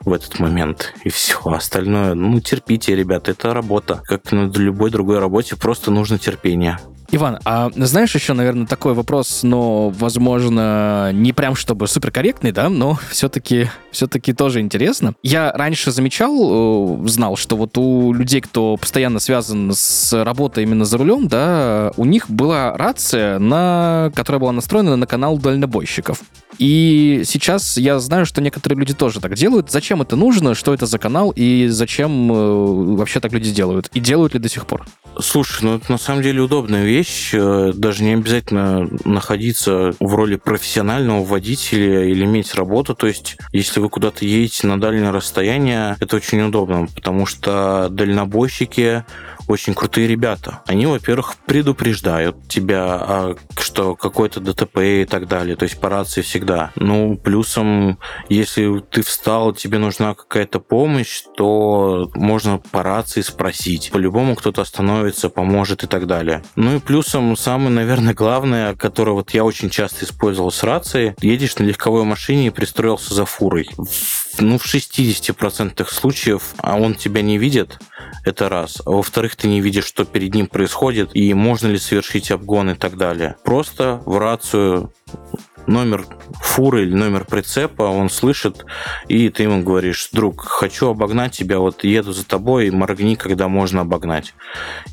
в 0.01 0.13
этот 0.13 0.39
момент. 0.39 0.93
И 1.03 1.09
все. 1.09 1.39
Остальное, 1.45 2.13
ну, 2.13 2.39
терпите, 2.39 2.95
ребята, 2.95 3.31
это 3.31 3.53
работа. 3.53 4.01
Как 4.05 4.31
на 4.31 4.49
любой 4.49 4.91
другой 4.91 5.19
работе, 5.19 5.55
просто 5.55 5.91
нужно 5.91 6.17
терпение. 6.17 6.79
Иван, 7.13 7.37
а 7.45 7.69
знаешь 7.75 8.15
еще, 8.15 8.33
наверное, 8.33 8.65
такой 8.65 8.95
вопрос, 8.95 9.43
но, 9.43 9.89
возможно, 9.89 11.11
не 11.13 11.31
прям 11.31 11.53
чтобы 11.53 11.87
суперкорректный, 11.87 12.51
да, 12.51 12.69
но 12.69 12.97
все-таки 13.11 13.69
все-таки 13.91 14.33
тоже 14.33 14.61
интересно. 14.61 15.13
Я 15.21 15.51
раньше 15.51 15.91
замечал, 15.91 17.03
э, 17.03 17.07
знал, 17.07 17.35
что 17.35 17.55
вот 17.55 17.77
у 17.77 18.13
людей, 18.13 18.41
кто 18.41 18.77
постоянно 18.77 19.19
связан 19.19 19.71
с 19.75 20.23
работой 20.23 20.63
именно 20.63 20.85
за 20.85 20.97
рулем, 20.97 21.27
да, 21.27 21.91
у 21.97 22.05
них 22.05 22.31
была 22.31 22.75
рация, 22.75 23.37
на, 23.37 24.11
которая 24.15 24.39
была 24.39 24.51
настроена 24.51 24.95
на 24.95 25.05
канал 25.05 25.37
дальнобойщиков. 25.37 26.19
И 26.57 27.23
сейчас 27.25 27.77
я 27.77 27.99
знаю, 27.99 28.25
что 28.25 28.41
некоторые 28.41 28.79
люди 28.79 28.93
тоже 28.93 29.19
так 29.19 29.35
делают. 29.35 29.71
Зачем 29.71 30.01
это 30.01 30.15
нужно, 30.15 30.55
что 30.55 30.73
это 30.73 30.85
за 30.85 30.97
канал 30.99 31.31
и 31.35 31.67
зачем 31.67 32.31
э, 32.31 32.95
вообще 32.95 33.19
так 33.19 33.31
люди 33.33 33.51
делают? 33.51 33.89
И 33.93 33.99
делают 33.99 34.33
ли 34.33 34.39
до 34.39 34.49
сих 34.49 34.65
пор? 34.65 34.85
Слушай, 35.19 35.63
ну 35.63 35.75
это 35.75 35.91
на 35.91 35.97
самом 35.97 36.23
деле 36.23 36.41
удобная 36.41 36.85
вещь. 36.85 37.02
Э, 37.33 37.71
даже 37.73 38.03
не 38.03 38.13
обязательно 38.13 38.89
находиться 39.05 39.93
в 39.99 40.15
роли 40.15 40.35
профессионального 40.35 41.23
водителя 41.23 42.05
или 42.05 42.25
иметь 42.25 42.55
работу. 42.55 42.95
То 42.95 43.07
есть, 43.07 43.37
если 43.51 43.79
вы 43.79 43.89
куда-то 43.89 44.25
едете 44.25 44.67
на 44.67 44.79
дальнее 44.79 45.11
расстояние, 45.11 45.97
это 45.99 46.15
очень 46.15 46.41
удобно, 46.41 46.87
потому 46.93 47.25
что 47.25 47.87
дальнобойщики 47.89 49.05
очень 49.47 49.73
крутые 49.73 50.07
ребята. 50.07 50.61
Они, 50.67 50.85
во-первых, 50.85 51.35
предупреждают 51.45 52.47
тебя, 52.47 52.83
а, 52.85 53.35
что 53.57 53.95
какой-то 53.95 54.39
ДТП 54.39 54.79
и 54.79 55.05
так 55.05 55.27
далее, 55.27 55.55
то 55.55 55.63
есть 55.63 55.79
по 55.79 55.89
рации 55.89 56.21
всегда. 56.21 56.71
Ну, 56.75 57.17
плюсом, 57.17 57.99
если 58.29 58.79
ты 58.79 59.03
встал, 59.03 59.53
тебе 59.53 59.77
нужна 59.77 60.13
какая-то 60.13 60.59
помощь, 60.59 61.23
то 61.35 62.09
можно 62.15 62.57
по 62.57 62.83
рации 62.83 63.21
спросить. 63.21 63.91
По-любому 63.91 64.35
кто-то 64.35 64.61
остановится, 64.61 65.29
поможет 65.29 65.83
и 65.83 65.87
так 65.87 66.07
далее. 66.07 66.43
Ну 66.55 66.75
и 66.75 66.79
плюсом, 66.79 67.35
самое, 67.35 67.69
наверное, 67.69 68.13
главное, 68.13 68.75
которое 68.75 69.11
вот 69.11 69.31
я 69.31 69.43
очень 69.43 69.69
часто 69.69 70.05
использовал 70.05 70.51
с 70.51 70.63
рацией, 70.63 71.15
едешь 71.21 71.57
на 71.57 71.63
легковой 71.63 72.03
машине 72.03 72.47
и 72.47 72.51
пристроился 72.51 73.13
за 73.13 73.25
фурой. 73.25 73.69
Ну, 74.39 74.57
в 74.57 74.65
60% 74.65 75.87
случаев 75.91 76.53
а 76.57 76.77
он 76.77 76.95
тебя 76.95 77.21
не 77.21 77.37
видит, 77.37 77.79
это 78.25 78.49
раз. 78.49 78.81
А 78.85 78.91
во-вторых, 78.91 79.32
ты 79.35 79.47
не 79.47 79.61
видишь, 79.61 79.85
что 79.85 80.05
перед 80.05 80.33
ним 80.33 80.47
происходит, 80.47 81.11
и 81.13 81.33
можно 81.33 81.67
ли 81.67 81.77
совершить 81.77 82.31
обгон 82.31 82.71
и 82.71 82.75
так 82.75 82.97
далее. 82.97 83.35
Просто 83.43 84.01
в 84.05 84.17
рацию 84.17 84.91
номер 85.67 86.05
фуры 86.41 86.83
или 86.83 86.93
номер 86.93 87.25
прицепа, 87.25 87.83
он 87.83 88.09
слышит, 88.09 88.65
и 89.07 89.29
ты 89.29 89.43
ему 89.43 89.63
говоришь, 89.63 90.09
друг, 90.11 90.45
хочу 90.45 90.89
обогнать 90.89 91.33
тебя, 91.33 91.59
вот 91.59 91.83
еду 91.83 92.13
за 92.13 92.25
тобой, 92.25 92.69
моргни, 92.69 93.15
когда 93.15 93.47
можно 93.47 93.81
обогнать. 93.81 94.33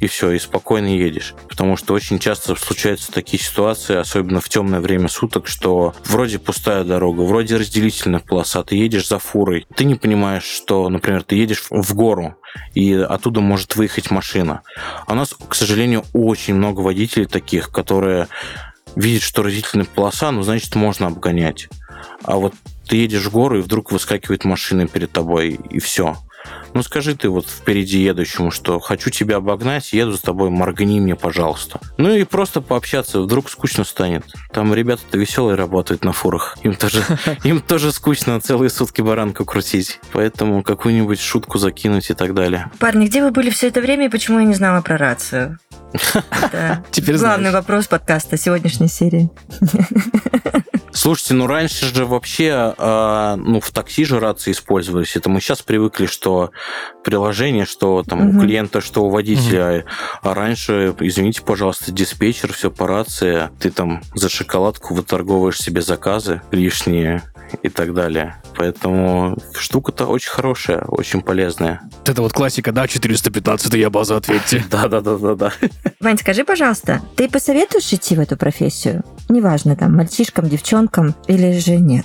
И 0.00 0.06
все, 0.06 0.30
и 0.32 0.38
спокойно 0.38 0.86
едешь. 0.86 1.34
Потому 1.48 1.76
что 1.76 1.94
очень 1.94 2.18
часто 2.18 2.54
случаются 2.54 3.12
такие 3.12 3.42
ситуации, 3.42 3.96
особенно 3.96 4.40
в 4.40 4.48
темное 4.48 4.80
время 4.80 5.08
суток, 5.08 5.46
что 5.46 5.94
вроде 6.04 6.38
пустая 6.38 6.84
дорога, 6.84 7.22
вроде 7.22 7.56
разделительная 7.56 8.20
полоса, 8.20 8.62
ты 8.62 8.76
едешь 8.76 9.08
за 9.08 9.18
фурой, 9.18 9.66
ты 9.74 9.84
не 9.84 9.94
понимаешь, 9.94 10.44
что, 10.44 10.88
например, 10.88 11.22
ты 11.22 11.36
едешь 11.36 11.64
в 11.70 11.94
гору, 11.94 12.36
и 12.74 12.94
оттуда 12.94 13.40
может 13.40 13.76
выехать 13.76 14.10
машина. 14.10 14.62
А 15.06 15.12
у 15.12 15.16
нас, 15.16 15.34
к 15.48 15.54
сожалению, 15.54 16.04
очень 16.12 16.54
много 16.54 16.80
водителей 16.80 17.26
таких, 17.26 17.70
которые 17.70 18.28
видит, 18.96 19.22
что 19.22 19.42
разительная 19.42 19.86
полоса, 19.86 20.30
ну, 20.30 20.42
значит, 20.42 20.74
можно 20.74 21.06
обгонять. 21.08 21.68
А 22.24 22.36
вот 22.36 22.54
ты 22.86 22.96
едешь 22.96 23.24
в 23.24 23.30
гору, 23.30 23.58
и 23.58 23.62
вдруг 23.62 23.92
выскакивает 23.92 24.44
машина 24.44 24.86
перед 24.86 25.12
тобой, 25.12 25.60
и 25.70 25.78
все. 25.78 26.16
Ну, 26.72 26.82
скажи 26.82 27.14
ты 27.16 27.28
вот 27.28 27.46
впереди 27.46 28.00
едущему, 28.02 28.50
что 28.50 28.78
хочу 28.78 29.10
тебя 29.10 29.36
обогнать, 29.36 29.92
еду 29.92 30.16
с 30.16 30.20
тобой, 30.20 30.50
моргни 30.50 31.00
мне, 31.00 31.16
пожалуйста. 31.16 31.80
Ну 31.98 32.10
и 32.14 32.24
просто 32.24 32.60
пообщаться, 32.60 33.20
вдруг 33.20 33.50
скучно 33.50 33.84
станет. 33.84 34.24
Там 34.52 34.72
ребята-то 34.72 35.18
веселые 35.18 35.56
работают 35.56 36.04
на 36.04 36.12
фурах. 36.12 36.56
Им 36.62 36.74
тоже, 36.74 37.04
им 37.44 37.60
тоже 37.60 37.92
скучно 37.92 38.40
целые 38.40 38.70
сутки 38.70 39.02
баранку 39.02 39.44
крутить. 39.44 40.00
Поэтому 40.12 40.62
какую-нибудь 40.62 41.20
шутку 41.20 41.58
закинуть 41.58 42.10
и 42.10 42.14
так 42.14 42.34
далее. 42.34 42.70
Парни, 42.78 43.06
где 43.06 43.22
вы 43.22 43.30
были 43.30 43.50
все 43.50 43.68
это 43.68 43.80
время 43.80 44.06
и 44.06 44.08
почему 44.08 44.38
я 44.38 44.44
не 44.44 44.54
знала 44.54 44.80
про 44.80 44.96
рацию? 44.96 45.58
Теперь 46.90 47.16
главный 47.16 47.50
вопрос 47.50 47.86
подкаста 47.86 48.36
сегодняшней 48.36 48.88
серии. 48.88 49.30
Слушайте, 50.92 51.34
ну 51.34 51.46
раньше 51.46 51.86
же 51.94 52.04
вообще 52.04 52.74
э, 52.76 53.36
ну, 53.36 53.60
в 53.60 53.70
такси 53.70 54.04
же 54.04 54.18
рации 54.18 54.50
использовались. 54.50 55.16
Это 55.16 55.30
мы 55.30 55.40
сейчас 55.40 55.62
привыкли, 55.62 56.06
что 56.06 56.50
приложение, 57.04 57.64
что 57.64 58.02
там 58.02 58.28
угу. 58.28 58.38
у 58.38 58.40
клиента, 58.42 58.80
что 58.80 59.04
у 59.04 59.10
водителя. 59.10 59.78
Угу. 59.78 59.88
А 60.22 60.34
раньше, 60.34 60.94
извините, 61.00 61.42
пожалуйста, 61.42 61.92
диспетчер, 61.92 62.52
все 62.52 62.70
по 62.70 62.86
рации. 62.86 63.50
Ты 63.60 63.70
там 63.70 64.02
за 64.14 64.28
шоколадку 64.28 64.94
выторговываешь 64.94 65.60
себе 65.60 65.80
заказы 65.80 66.42
лишние 66.50 67.22
и 67.62 67.68
так 67.68 67.94
далее. 67.94 68.36
Поэтому 68.60 69.38
штука-то 69.58 70.04
очень 70.04 70.28
хорошая, 70.28 70.82
очень 70.82 71.22
полезная. 71.22 71.80
Это 72.04 72.20
вот 72.20 72.34
классика, 72.34 72.72
да, 72.72 72.86
415 72.86 73.72
я 73.72 73.88
база, 73.88 74.18
ответьте. 74.18 74.62
Да-да-да-да-да. 74.70 75.54
Вань, 75.98 76.18
скажи, 76.18 76.44
пожалуйста, 76.44 77.00
ты 77.16 77.30
посоветуешь 77.30 77.90
идти 77.90 78.16
в 78.16 78.20
эту 78.20 78.36
профессию? 78.36 79.02
Неважно, 79.30 79.76
там, 79.76 79.96
мальчишкам, 79.96 80.46
девчонкам 80.46 81.14
или 81.26 81.58
же 81.58 81.76
нет? 81.76 82.04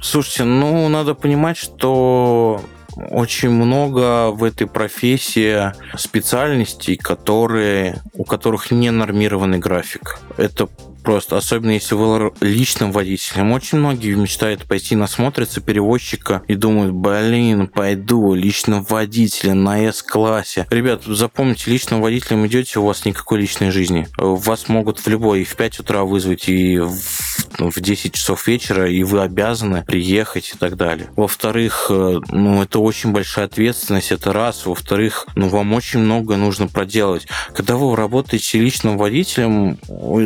Слушайте, 0.00 0.44
ну, 0.44 0.88
надо 0.88 1.14
понимать, 1.14 1.58
что 1.58 2.62
очень 3.10 3.50
много 3.50 4.30
в 4.30 4.44
этой 4.44 4.66
профессии 4.66 5.70
специальностей, 5.98 6.96
которые, 6.96 8.00
у 8.14 8.24
которых 8.24 8.70
не 8.70 8.90
нормированный 8.90 9.58
график. 9.58 10.18
Это 10.38 10.66
просто, 11.08 11.38
особенно 11.38 11.70
если 11.70 11.94
вы 11.94 12.32
личным 12.42 12.92
водителем. 12.92 13.52
Очень 13.52 13.78
многие 13.78 14.12
мечтают 14.12 14.66
пойти 14.66 14.94
насмотриться 14.94 15.62
перевозчика 15.62 16.42
и 16.48 16.54
думают, 16.54 16.92
блин, 16.92 17.66
пойду 17.66 18.34
личным 18.34 18.84
водителем 18.84 19.64
на 19.64 19.78
С-классе. 19.90 20.66
Ребят, 20.68 21.04
запомните, 21.06 21.70
личным 21.70 22.02
водителем 22.02 22.46
идете, 22.46 22.78
у 22.78 22.84
вас 22.84 23.06
никакой 23.06 23.40
личной 23.40 23.70
жизни. 23.70 24.06
Вас 24.18 24.68
могут 24.68 24.98
в 24.98 25.08
любой, 25.08 25.40
и 25.40 25.44
в 25.44 25.56
5 25.56 25.80
утра 25.80 26.04
вызвать, 26.04 26.46
и 26.50 26.76
в, 26.78 26.92
в 27.58 27.80
10 27.80 28.12
часов 28.12 28.46
вечера, 28.46 28.86
и 28.90 29.02
вы 29.02 29.22
обязаны 29.22 29.84
приехать 29.86 30.52
и 30.54 30.58
так 30.58 30.76
далее. 30.76 31.08
Во-вторых, 31.16 31.86
э, 31.88 32.20
ну, 32.28 32.62
это 32.62 32.80
очень 32.80 33.12
большая 33.12 33.46
ответственность, 33.46 34.12
это 34.12 34.34
раз. 34.34 34.66
Во-вторых, 34.66 35.26
ну, 35.36 35.48
вам 35.48 35.72
очень 35.72 36.00
много 36.00 36.36
нужно 36.36 36.68
проделать. 36.68 37.26
Когда 37.54 37.76
вы 37.76 37.96
работаете 37.96 38.60
личным 38.60 38.98
водителем, 38.98 39.78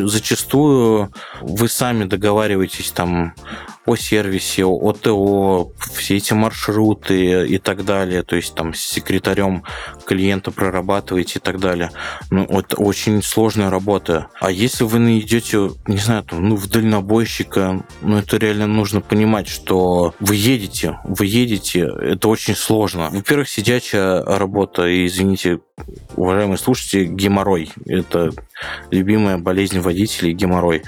зачастую 0.09 0.72
вы 1.41 1.69
сами 1.69 2.05
договариваетесь 2.05 2.91
там 2.91 3.33
о 3.85 3.95
сервисе, 3.95 4.65
о 4.65 4.93
ТО, 4.93 5.71
все 5.93 6.17
эти 6.17 6.33
маршруты 6.33 7.45
и 7.47 7.57
так 7.57 7.83
далее, 7.83 8.23
то 8.23 8.35
есть 8.35 8.55
там 8.55 8.73
с 8.73 8.79
секретарем 8.79 9.63
клиента 10.05 10.51
прорабатываете 10.51 11.39
и 11.39 11.41
так 11.41 11.59
далее. 11.59 11.91
Ну, 12.29 12.43
это 12.45 12.77
очень 12.77 13.21
сложная 13.21 13.69
работа. 13.69 14.27
А 14.39 14.51
если 14.51 14.83
вы 14.85 14.99
найдете, 14.99 15.71
не 15.87 15.97
знаю, 15.97 16.23
там, 16.23 16.47
ну, 16.47 16.55
в 16.55 16.67
дальнобойщика, 16.69 17.83
ну, 18.01 18.17
это 18.17 18.37
реально 18.37 18.67
нужно 18.67 19.01
понимать, 19.01 19.47
что 19.47 20.13
вы 20.19 20.35
едете, 20.35 20.99
вы 21.03 21.25
едете, 21.25 21.89
это 22.01 22.29
очень 22.29 22.55
сложно. 22.55 23.09
Во-первых, 23.11 23.49
сидячая 23.49 24.23
работа, 24.23 24.87
и, 24.87 25.05
извините, 25.05 25.59
уважаемые 26.15 26.57
слушатели, 26.57 27.05
геморрой. 27.05 27.71
Это 27.85 28.31
любимая 28.91 29.37
болезнь 29.37 29.79
водителей, 29.79 30.33
геморрой. 30.33 30.83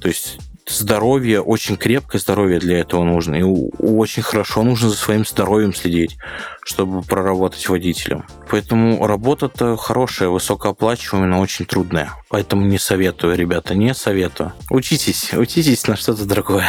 То 0.00 0.08
есть 0.08 0.38
здоровье, 0.66 1.40
очень 1.40 1.76
крепкое 1.76 2.20
здоровье 2.20 2.58
для 2.58 2.80
этого 2.80 3.04
нужно. 3.04 3.36
И 3.36 3.42
очень 3.42 4.22
хорошо 4.22 4.62
нужно 4.62 4.88
за 4.88 4.96
своим 4.96 5.24
здоровьем 5.24 5.74
следить, 5.74 6.16
чтобы 6.64 7.02
проработать 7.02 7.68
водителем. 7.68 8.24
Поэтому 8.50 9.06
работа-то 9.06 9.76
хорошая, 9.76 10.28
высокооплачиваемая, 10.28 11.28
но 11.28 11.40
очень 11.40 11.66
трудная. 11.66 12.12
Поэтому 12.34 12.66
не 12.66 12.78
советую, 12.78 13.36
ребята, 13.36 13.76
не 13.76 13.94
советую. 13.94 14.54
Учитесь, 14.68 15.32
учитесь 15.34 15.86
на 15.86 15.94
что-то 15.94 16.24
другое. 16.24 16.66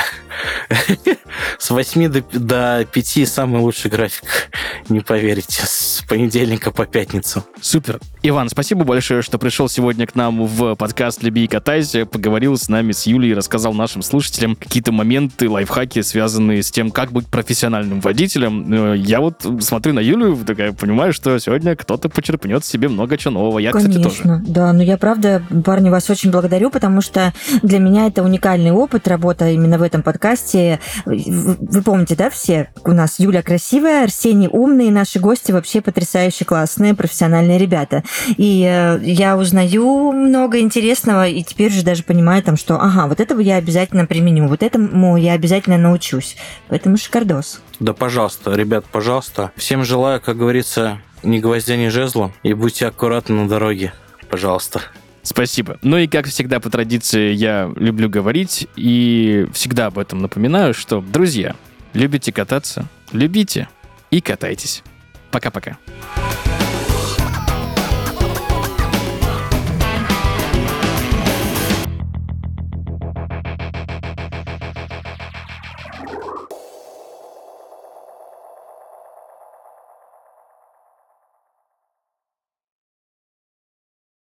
С 1.57 1.71
8 1.71 2.07
до, 2.07 2.21
до 2.33 2.85
5 2.85 3.27
самый 3.27 3.61
лучший 3.61 3.89
график, 3.89 4.51
не 4.89 4.99
поверите, 4.99 5.63
с 5.65 6.03
понедельника 6.07 6.69
по 6.69 6.85
пятницу. 6.85 7.43
Супер. 7.61 7.99
Иван, 8.21 8.49
спасибо 8.49 8.83
большое, 8.83 9.21
что 9.21 9.37
пришел 9.37 9.67
сегодня 9.67 10.07
к 10.07 10.15
нам 10.15 10.45
в 10.45 10.75
подкаст 10.75 11.23
«Люби 11.23 11.45
и 11.45 11.47
катайся», 11.47 12.05
поговорил 12.05 12.57
с 12.57 12.69
нами, 12.69 12.91
с 12.91 13.05
Юлей, 13.05 13.33
рассказал 13.33 13.73
нашим 13.73 14.01
слушателям 14.01 14.55
какие-то 14.55 14.91
моменты, 14.91 15.49
лайфхаки, 15.49 16.01
связанные 16.01 16.63
с 16.63 16.71
тем, 16.71 16.91
как 16.91 17.11
быть 17.11 17.27
профессиональным 17.27 18.01
водителем. 18.01 18.93
Э, 18.93 18.97
я 18.97 19.19
вот 19.19 19.45
смотрю 19.59 19.93
на 19.93 19.99
Юлю, 19.99 20.37
такая 20.45 20.73
понимаю, 20.73 21.13
что 21.13 21.37
сегодня 21.37 21.75
кто-то 21.75 22.09
почерпнет 22.09 22.65
себе 22.65 22.87
много 22.87 23.17
чего 23.17 23.33
нового. 23.33 23.59
Я, 23.59 23.71
Конечно, 23.71 24.09
кстати, 24.09 24.23
тоже. 24.23 24.43
Да, 24.47 24.73
но 24.73 24.81
я 24.81 24.97
правда, 24.97 25.43
парни, 25.63 25.89
вас 25.89 26.09
очень 26.09 26.31
благодарю, 26.31 26.69
потому 26.69 27.01
что 27.01 27.33
для 27.61 27.79
меня 27.79 28.07
это 28.07 28.23
уникальный 28.23 28.71
опыт, 28.71 29.07
работа 29.07 29.49
именно 29.49 29.77
в 29.77 29.81
этом 29.81 30.03
подкасте. 30.03 30.79
Вы 31.05 31.81
помните, 31.81 32.15
да, 32.15 32.29
все? 32.29 32.69
У 32.83 32.91
нас 32.91 33.19
Юля 33.19 33.41
красивая, 33.41 34.03
Арсений 34.03 34.49
умный, 34.51 34.89
наши 34.89 35.19
гости 35.19 35.51
вообще 35.51 35.81
потрясающе 35.81 36.45
классные, 36.45 36.93
профессиональные 36.93 37.57
ребята. 37.57 38.03
И 38.37 38.63
э, 38.67 38.99
я 39.03 39.37
узнаю 39.37 40.11
много 40.11 40.59
интересного, 40.59 41.27
и 41.27 41.43
теперь 41.43 41.71
же 41.71 41.83
даже 41.83 42.03
понимаю, 42.03 42.43
там, 42.43 42.57
что, 42.57 42.75
ага, 42.75 43.07
вот 43.07 43.19
этого 43.19 43.39
я 43.39 43.57
обязательно 43.57 44.05
применю, 44.05 44.47
вот 44.47 44.63
этому 44.63 45.17
я 45.17 45.33
обязательно 45.33 45.77
научусь. 45.77 46.37
Поэтому 46.67 46.97
шикардос. 46.97 47.61
Да, 47.79 47.93
пожалуйста, 47.93 48.53
ребят, 48.53 48.85
пожалуйста. 48.91 49.51
Всем 49.55 49.83
желаю, 49.83 50.21
как 50.21 50.37
говорится, 50.37 50.99
ни 51.23 51.39
гвоздя, 51.39 51.75
ни 51.75 51.87
жезла, 51.89 52.31
и 52.43 52.53
будьте 52.53 52.87
аккуратны 52.87 53.35
на 53.35 53.49
дороге. 53.49 53.93
Пожалуйста. 54.29 54.81
Спасибо. 55.25 55.79
Ну 55.81 55.97
и, 55.97 56.07
как 56.07 56.27
всегда, 56.27 56.59
по 56.59 56.69
традиции, 56.69 57.33
я 57.33 57.71
люблю 57.75 58.07
говорить 58.09 58.67
и 58.75 59.47
всегда 59.53 59.87
об 59.87 59.97
этом 59.97 60.19
напоминаю, 60.19 60.75
что, 60.75 61.01
друзья, 61.01 61.55
любите 61.93 62.31
кататься, 62.31 62.87
любите 63.11 63.67
и 64.11 64.21
катайтесь. 64.21 64.83
Пока-пока. 65.31 65.77